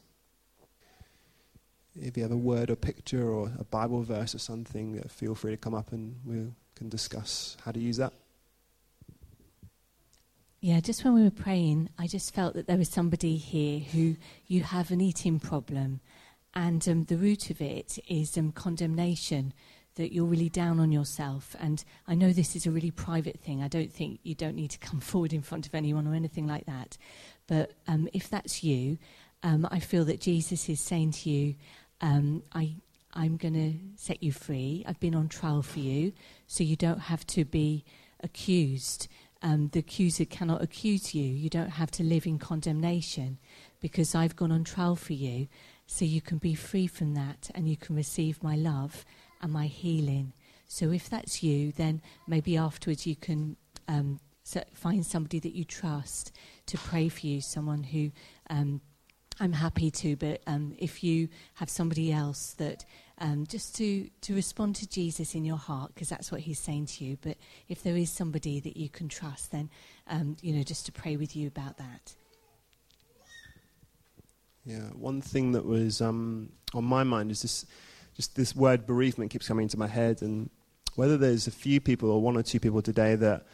If 2.01 2.17
you 2.17 2.23
have 2.23 2.33
a 2.33 2.37
word 2.37 2.71
or 2.71 2.77
picture 2.77 3.29
or 3.29 3.53
a 3.59 3.65
Bible 3.65 4.03
verse 4.03 4.35
or 4.35 4.39
something, 4.39 5.01
uh, 5.05 5.09
feel 5.09 5.35
free 5.35 5.53
to 5.53 5.57
come 5.57 5.75
up 5.75 5.93
and 5.93 6.17
we 6.25 6.53
can 6.75 6.89
discuss 6.89 7.57
how 7.65 7.73
to 7.73 7.79
use 7.79 7.97
that. 7.99 8.13
Yeah, 10.61 10.81
just 10.81 11.05
when 11.05 11.13
we 11.13 11.23
were 11.23 11.31
praying, 11.31 11.91
I 11.99 12.07
just 12.07 12.35
felt 12.35 12.55
that 12.55 12.67
there 12.67 12.79
was 12.79 12.89
somebody 12.89 13.37
here 13.37 13.81
who 13.81 14.17
you 14.47 14.63
have 14.63 14.91
an 14.91 15.01
eating 15.01 15.39
problem, 15.39 16.01
and 16.55 16.89
um, 16.89 17.05
the 17.05 17.19
root 17.19 17.51
of 17.51 17.61
it 17.61 17.99
is 18.09 18.39
um, 18.39 18.51
condemnation 18.51 19.53
that 19.97 20.13
you're 20.13 20.25
really 20.25 20.49
down 20.49 20.81
on 20.81 20.91
yourself. 20.91 21.55
And 21.61 21.85
I 22.09 22.15
know 22.15 22.33
this 22.33 22.57
is 22.57 22.67
a 22.67 22.71
really 22.71 22.91
private 22.91 23.41
thing. 23.41 23.63
I 23.63 23.69
don't 23.69 23.93
think 23.93 24.21
you 24.23 24.35
don't 24.35 24.57
need 24.57 24.71
to 24.71 24.79
come 24.79 25.01
forward 25.01 25.33
in 25.33 25.43
front 25.43 25.67
of 25.67 25.75
anyone 25.75 26.07
or 26.07 26.15
anything 26.15 26.47
like 26.47 26.67
that. 26.67 26.97
But 27.47 27.73
um, 27.87 28.09
if 28.13 28.29
that's 28.29 28.65
you, 28.65 28.99
um, 29.43 29.69
I 29.71 29.79
feel 29.79 30.05
that 30.07 30.21
Jesus 30.21 30.69
is 30.69 30.81
saying 30.81 31.13
to 31.13 31.31
you, 31.31 31.55
um, 32.01 32.43
I, 32.53 32.77
I'm 33.13 33.37
going 33.37 33.55
to 33.55 33.75
set 33.97 34.23
you 34.23 34.33
free. 34.33 34.85
I've 34.87 35.01
been 35.01 35.15
on 35.15 35.29
trial 35.29 35.63
for 35.63 35.81
you, 35.81 36.13
so 36.47 36.65
you 36.65 36.77
don't 36.77 37.01
have 37.01 37.27
to 37.29 37.45
be 37.45 37.85
accused. 38.21 39.09
Um, 39.43 39.69
the 39.69 39.81
accuser 39.81 40.25
cannot 40.25 40.63
accuse 40.63 41.15
you. 41.15 41.25
You 41.25 41.51
don't 41.51 41.71
have 41.71 41.91
to 41.93 42.03
live 42.03 42.27
in 42.27 42.39
condemnation 42.39 43.39
because 43.81 44.15
I've 44.15 44.37
gone 44.37 44.51
on 44.51 44.65
trial 44.65 44.97
for 44.97 45.13
you, 45.13 45.49
so 45.87 46.07
you 46.07 46.23
can 46.23 46.39
be 46.39 46.55
free 46.55 46.87
from 46.87 47.15
that 47.15 47.51
and 47.55 47.69
you 47.69 47.77
can 47.77 47.95
receive 47.95 48.43
my 48.43 48.57
love 48.57 49.05
and 49.43 49.53
my 49.53 49.67
healing. 49.67 50.33
So 50.67 50.91
if 50.91 51.11
that's 51.11 51.43
you, 51.43 51.73
then 51.73 52.01
maybe 52.27 52.57
afterwards 52.57 53.07
you 53.07 53.17
can 53.17 53.57
um, 53.87 54.19
find 54.73 55.05
somebody 55.05 55.39
that 55.41 55.55
you 55.55 55.65
trust 55.65 56.33
to 56.67 56.79
pray 56.79 57.09
for 57.09 57.27
you, 57.27 57.41
someone 57.41 57.83
who 57.83 58.11
um, 58.51 58.81
I'm 59.41 59.53
happy 59.53 59.91
to, 59.91 60.17
but 60.17 60.41
um, 60.47 60.75
if 60.79 61.03
you 61.03 61.29
have 61.55 61.69
somebody 61.69 62.13
else 62.13 62.55
that 62.59 62.85
um, 63.19 63.47
just 63.47 63.77
to, 63.77 64.09
to 64.23 64.35
respond 64.35 64.77
to 64.77 64.89
Jesus 64.89 65.35
in 65.35 65.45
your 65.45 65.57
heart, 65.57 65.93
because 65.95 66.09
that's 66.09 66.33
what 66.33 66.41
he's 66.41 66.59
saying 66.59 66.87
to 66.87 67.05
you. 67.05 67.19
But 67.21 67.37
if 67.69 67.83
there 67.83 67.97
is 67.97 68.11
somebody 68.11 68.61
that 68.61 68.77
you 68.77 68.89
can 68.89 69.09
trust, 69.09 69.53
then, 69.53 69.71
um, 70.09 70.37
you 70.41 70.53
know, 70.53 70.63
just 70.63 70.87
to 70.87 70.93
pray 70.93 71.17
with 71.17 71.37
you 71.37 71.47
about 71.47 71.79
that. 71.79 72.15
Yeah, 74.65 74.89
one 74.95 75.21
thing 75.21 75.53
that 75.53 75.65
was 75.65 76.01
um, 76.01 76.51
on 76.73 76.85
my 76.85 77.05
mind 77.05 77.31
is 77.31 77.43
this, 77.43 77.67
just 78.17 78.35
this 78.35 78.57
word 78.57 78.87
bereavement 78.87 79.31
keeps 79.31 79.47
coming 79.47 79.65
into 79.65 79.79
my 79.79 79.89
head, 79.89 80.23
and 80.23 80.49
whether 80.95 81.17
there's 81.17 81.47
a 81.47 81.53
few 81.53 81.81
people 81.81 82.11
or 82.11 82.23
one 82.23 82.37
or 82.37 82.43
two 82.43 82.61
people 82.61 82.83
today 82.83 83.15
that 83.17 83.47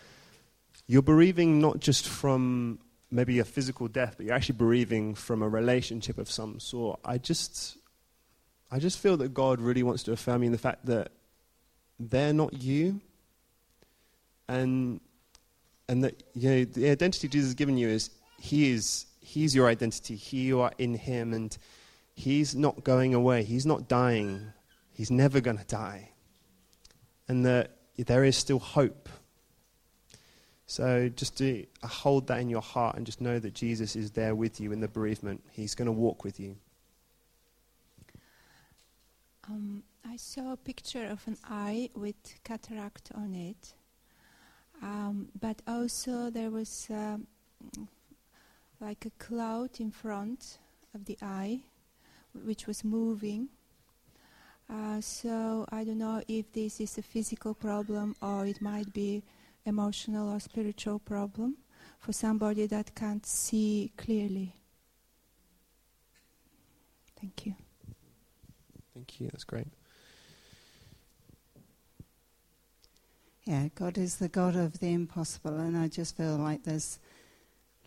you're 0.86 1.02
bereaving 1.02 1.60
not 1.60 1.80
just 1.80 2.06
from 2.06 2.78
maybe 3.10 3.38
a 3.38 3.44
physical 3.44 3.88
death, 3.88 4.14
but 4.16 4.26
you're 4.26 4.34
actually 4.34 4.56
bereaving 4.56 5.14
from 5.14 5.42
a 5.42 5.48
relationship 5.48 6.18
of 6.18 6.30
some 6.30 6.60
sort. 6.60 7.00
I 7.04 7.18
just, 7.18 7.76
I 8.70 8.78
just 8.78 8.98
feel 8.98 9.16
that 9.18 9.34
God 9.34 9.60
really 9.60 9.82
wants 9.82 10.02
to 10.04 10.12
affirm 10.12 10.42
you 10.42 10.46
in 10.46 10.52
the 10.52 10.58
fact 10.58 10.86
that 10.86 11.10
they're 11.98 12.32
not 12.32 12.54
you, 12.62 13.00
and 14.48 15.00
and 15.88 16.04
that 16.04 16.22
you 16.34 16.50
know 16.50 16.64
the 16.64 16.90
identity 16.90 17.28
Jesus 17.28 17.48
has 17.48 17.54
given 17.54 17.76
you 17.76 17.88
is 17.88 18.10
He 18.38 18.70
is 18.70 19.06
He's 19.20 19.54
your 19.54 19.68
identity. 19.68 20.16
He 20.16 20.42
you 20.42 20.60
are 20.60 20.72
in 20.78 20.94
Him, 20.94 21.34
and 21.34 21.56
He's 22.14 22.54
not 22.54 22.84
going 22.84 23.14
away. 23.14 23.42
He's 23.42 23.66
not 23.66 23.88
dying. 23.88 24.52
He's 24.92 25.10
never 25.10 25.40
going 25.40 25.58
to 25.58 25.64
die, 25.64 26.10
and 27.28 27.44
that 27.44 27.76
there 27.96 28.24
is 28.24 28.36
still 28.36 28.58
hope 28.58 29.08
so 30.70 31.08
just 31.08 31.36
to 31.38 31.66
hold 31.82 32.28
that 32.28 32.38
in 32.38 32.48
your 32.48 32.60
heart 32.60 32.94
and 32.94 33.04
just 33.04 33.20
know 33.20 33.40
that 33.40 33.54
Jesus 33.54 33.96
is 33.96 34.12
there 34.12 34.36
with 34.36 34.60
you 34.60 34.70
in 34.70 34.78
the 34.78 34.86
bereavement. 34.86 35.42
He's 35.50 35.74
going 35.74 35.86
to 35.86 35.92
walk 35.92 36.22
with 36.22 36.38
you. 36.38 36.54
Um, 39.48 39.82
I 40.08 40.16
saw 40.16 40.52
a 40.52 40.56
picture 40.56 41.06
of 41.06 41.26
an 41.26 41.38
eye 41.44 41.90
with 41.96 42.14
cataract 42.44 43.10
on 43.16 43.34
it, 43.34 43.74
um, 44.80 45.30
but 45.40 45.60
also 45.66 46.30
there 46.30 46.52
was 46.52 46.86
uh, 46.88 47.16
like 48.80 49.04
a 49.06 49.10
cloud 49.18 49.70
in 49.80 49.90
front 49.90 50.58
of 50.94 51.04
the 51.06 51.18
eye, 51.20 51.62
which 52.44 52.68
was 52.68 52.84
moving. 52.84 53.48
Uh, 54.72 55.00
so 55.00 55.66
I 55.72 55.82
don't 55.82 55.98
know 55.98 56.22
if 56.28 56.52
this 56.52 56.80
is 56.80 56.96
a 56.96 57.02
physical 57.02 57.54
problem 57.54 58.14
or 58.22 58.46
it 58.46 58.62
might 58.62 58.92
be 58.92 59.24
emotional 59.64 60.32
or 60.32 60.40
spiritual 60.40 60.98
problem 60.98 61.56
for 61.98 62.12
somebody 62.12 62.66
that 62.66 62.94
can't 62.94 63.26
see 63.26 63.92
clearly. 63.96 64.54
Thank 67.20 67.46
you. 67.46 67.54
Thank 68.94 69.20
you. 69.20 69.28
That's 69.28 69.44
great. 69.44 69.68
Yeah, 73.44 73.68
God 73.74 73.98
is 73.98 74.16
the 74.16 74.28
God 74.28 74.56
of 74.56 74.78
the 74.80 74.92
impossible, 74.92 75.58
and 75.58 75.76
I 75.76 75.88
just 75.88 76.16
feel 76.16 76.36
like 76.36 76.62
there's 76.62 76.98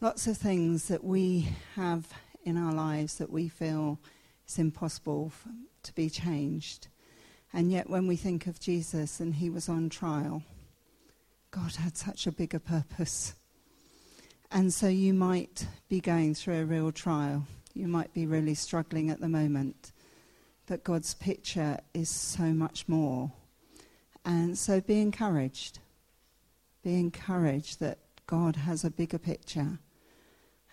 lots 0.01 0.27
of 0.27 0.37
things 0.37 0.87
that 0.89 1.03
we 1.03 1.47
have 1.75 2.05
in 2.43 2.57
our 2.57 2.73
lives 2.73 3.15
that 3.15 3.29
we 3.29 3.47
feel 3.47 3.99
is 4.47 4.59
impossible 4.59 5.31
f- 5.33 5.47
to 5.83 5.93
be 5.93 6.09
changed. 6.09 6.87
And 7.53 7.71
yet, 7.71 7.89
when 7.89 8.07
we 8.07 8.15
think 8.15 8.47
of 8.47 8.59
Jesus 8.59 9.19
and 9.19 9.35
he 9.35 9.49
was 9.49 9.69
on 9.69 9.89
trial, 9.89 10.43
God 11.53 11.75
had 11.75 11.95
such 11.95 12.25
a 12.25 12.31
bigger 12.31 12.57
purpose. 12.57 13.35
And 14.51 14.73
so 14.73 14.87
you 14.87 15.13
might 15.13 15.67
be 15.87 15.99
going 15.99 16.33
through 16.33 16.61
a 16.61 16.65
real 16.65 16.91
trial. 16.91 17.45
You 17.75 17.87
might 17.87 18.11
be 18.11 18.25
really 18.25 18.55
struggling 18.55 19.11
at 19.11 19.21
the 19.21 19.29
moment. 19.29 19.91
But 20.65 20.83
God's 20.83 21.13
picture 21.13 21.77
is 21.93 22.09
so 22.09 22.45
much 22.45 22.87
more. 22.87 23.31
And 24.25 24.57
so 24.57 24.81
be 24.81 24.99
encouraged. 24.99 25.77
Be 26.83 26.95
encouraged 26.99 27.79
that 27.81 27.99
God 28.25 28.55
has 28.55 28.83
a 28.83 28.89
bigger 28.89 29.19
picture. 29.19 29.77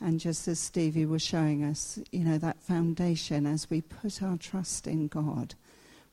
And 0.00 0.18
just 0.18 0.48
as 0.48 0.58
Stevie 0.58 1.04
was 1.04 1.20
showing 1.20 1.62
us, 1.62 1.98
you 2.10 2.24
know, 2.24 2.38
that 2.38 2.62
foundation, 2.62 3.44
as 3.44 3.68
we 3.68 3.82
put 3.82 4.22
our 4.22 4.38
trust 4.38 4.86
in 4.86 5.08
God, 5.08 5.56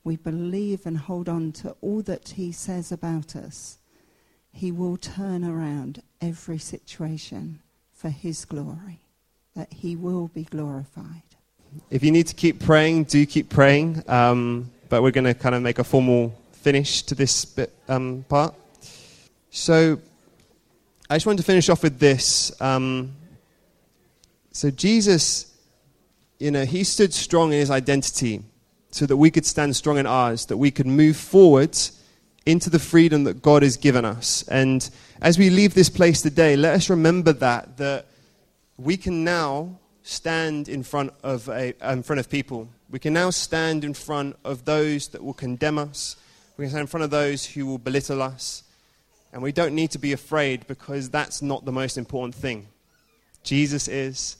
we 0.03 0.17
believe 0.17 0.85
and 0.85 0.97
hold 0.97 1.29
on 1.29 1.53
to 1.53 1.77
all 1.79 2.01
that 2.01 2.29
He 2.29 2.51
says 2.51 2.91
about 2.91 3.33
us, 3.33 3.79
He 4.57 4.71
will 4.71 4.97
turn 4.97 5.43
around 5.43 6.01
every 6.19 6.57
situation 6.57 7.59
for 7.93 8.09
His 8.09 8.43
glory, 8.43 9.01
that 9.55 9.71
He 9.71 9.95
will 9.95 10.29
be 10.29 10.45
glorified. 10.45 11.21
If 11.91 12.03
you 12.03 12.11
need 12.11 12.25
to 12.25 12.33
keep 12.33 12.59
praying, 12.59 13.03
do 13.03 13.23
keep 13.27 13.49
praying. 13.49 14.03
Um, 14.07 14.71
but 14.89 15.03
we're 15.03 15.11
going 15.11 15.25
to 15.25 15.35
kind 15.35 15.53
of 15.53 15.61
make 15.61 15.77
a 15.77 15.83
formal 15.83 16.33
finish 16.53 17.03
to 17.03 17.13
this 17.13 17.45
bit, 17.45 17.71
um, 17.87 18.25
part. 18.27 18.55
So 19.51 19.99
I 21.07 21.17
just 21.17 21.27
wanted 21.27 21.37
to 21.37 21.43
finish 21.43 21.69
off 21.69 21.83
with 21.83 21.99
this. 21.99 22.51
Um, 22.59 23.13
so 24.53 24.71
Jesus, 24.71 25.55
you 26.39 26.49
know, 26.49 26.65
he 26.65 26.83
stood 26.83 27.13
strong 27.13 27.53
in 27.53 27.59
his 27.59 27.69
identity 27.69 28.41
so 28.89 29.05
that 29.05 29.17
we 29.17 29.29
could 29.29 29.45
stand 29.45 29.75
strong 29.75 29.99
in 29.99 30.07
ours, 30.07 30.47
that 30.47 30.57
we 30.57 30.71
could 30.71 30.87
move 30.87 31.15
forward 31.15 31.77
into 32.47 32.69
the 32.69 32.79
freedom 32.79 33.25
that 33.25 33.41
God 33.41 33.61
has 33.61 33.75
given 33.75 34.05
us. 34.05 34.47
And 34.47 34.89
as 35.21 35.37
we 35.37 35.49
leave 35.49 35.73
this 35.73 35.89
place 35.89 36.21
today, 36.21 36.55
let 36.55 36.75
us 36.75 36.89
remember 36.89 37.33
that 37.33 37.75
that 37.77 38.05
we 38.77 38.95
can 38.95 39.25
now 39.25 39.77
stand 40.01 40.69
in 40.69 40.81
front 40.81 41.11
of, 41.23 41.49
a, 41.49 41.73
in 41.91 42.03
front 42.03 42.21
of 42.21 42.29
people. 42.29 42.69
We 42.89 42.99
can 42.99 43.11
now 43.11 43.31
stand 43.31 43.83
in 43.83 43.93
front 43.93 44.37
of 44.45 44.63
those 44.63 45.09
that 45.09 45.21
will 45.21 45.33
condemn 45.33 45.77
us. 45.77 46.15
We 46.55 46.63
can 46.63 46.69
stand 46.69 46.81
in 46.81 46.87
front 46.87 47.03
of 47.03 47.09
those 47.09 47.45
who 47.45 47.65
will 47.65 47.79
belittle 47.79 48.21
us. 48.21 48.63
And 49.33 49.43
we 49.43 49.51
don't 49.51 49.75
need 49.75 49.91
to 49.91 49.99
be 49.99 50.13
afraid 50.13 50.65
because 50.67 51.09
that's 51.09 51.41
not 51.41 51.65
the 51.65 51.73
most 51.73 51.97
important 51.97 52.33
thing. 52.33 52.67
Jesus 53.43 53.89
is. 53.89 54.37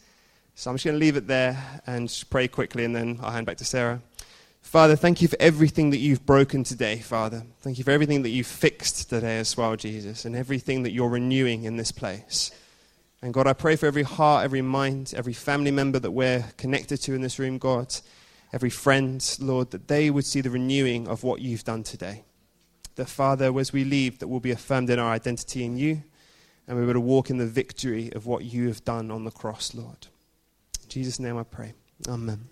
So 0.56 0.70
I'm 0.70 0.78
just 0.78 0.86
going 0.86 0.96
to 0.96 1.00
leave 1.00 1.18
it 1.18 1.28
there 1.28 1.82
and 1.86 2.24
pray 2.30 2.48
quickly 2.48 2.86
and 2.86 2.96
then 2.96 3.20
I'll 3.22 3.32
hand 3.32 3.46
back 3.46 3.58
to 3.58 3.66
Sarah. 3.66 4.02
Father, 4.68 4.98
thank 4.98 5.22
you 5.22 5.30
for 5.30 5.38
everything 5.40 5.92
that 5.92 6.00
you've 6.00 6.26
broken 6.26 6.62
today, 6.62 7.00
Father. 7.00 7.44
Thank 7.62 7.78
you 7.78 7.86
for 7.86 7.92
everything 7.92 8.24
that 8.24 8.32
you've 8.32 8.46
fixed 8.46 9.10
today 9.10 9.40
as 9.40 9.56
well, 9.56 9.78
Jesus, 9.78 10.26
and 10.26 10.36
everything 10.36 10.84
that 10.84 10.92
you're 10.92 11.08
renewing 11.08 11.64
in 11.64 11.78
this 11.78 11.94
place. 11.94 12.52
And 13.22 13.34
God, 13.34 13.48
I 13.48 13.54
pray 13.54 13.78
for 13.78 13.86
every 13.86 14.04
heart, 14.04 14.44
every 14.44 14.62
mind, 14.62 15.14
every 15.16 15.32
family 15.32 15.72
member 15.72 16.00
that 16.00 16.12
we're 16.12 16.44
connected 16.58 16.98
to 16.98 17.14
in 17.14 17.22
this 17.22 17.40
room, 17.40 17.60
God, 17.60 17.96
every 18.52 18.70
friend, 18.70 19.38
Lord, 19.40 19.72
that 19.72 19.88
they 19.88 20.10
would 20.10 20.26
see 20.26 20.42
the 20.42 20.50
renewing 20.50 21.08
of 21.08 21.24
what 21.24 21.40
you've 21.40 21.64
done 21.64 21.84
today. 21.84 22.26
That, 22.96 23.08
Father, 23.08 23.58
as 23.58 23.72
we 23.72 23.86
leave, 23.86 24.20
that 24.20 24.28
we'll 24.28 24.42
be 24.42 24.52
affirmed 24.52 24.90
in 24.90 25.00
our 25.00 25.12
identity 25.12 25.64
in 25.64 25.78
you, 25.78 26.04
and 26.68 26.78
we 26.78 26.86
will 26.86 27.00
walk 27.00 27.30
in 27.30 27.38
the 27.38 27.48
victory 27.48 28.12
of 28.12 28.26
what 28.26 28.44
you 28.44 28.68
have 28.68 28.84
done 28.84 29.12
on 29.12 29.24
the 29.24 29.32
cross, 29.32 29.74
Lord. 29.74 30.08
In 30.84 30.90
Jesus' 30.90 31.22
name 31.22 31.38
I 31.38 31.44
pray. 31.44 31.72
Amen. 32.10 32.50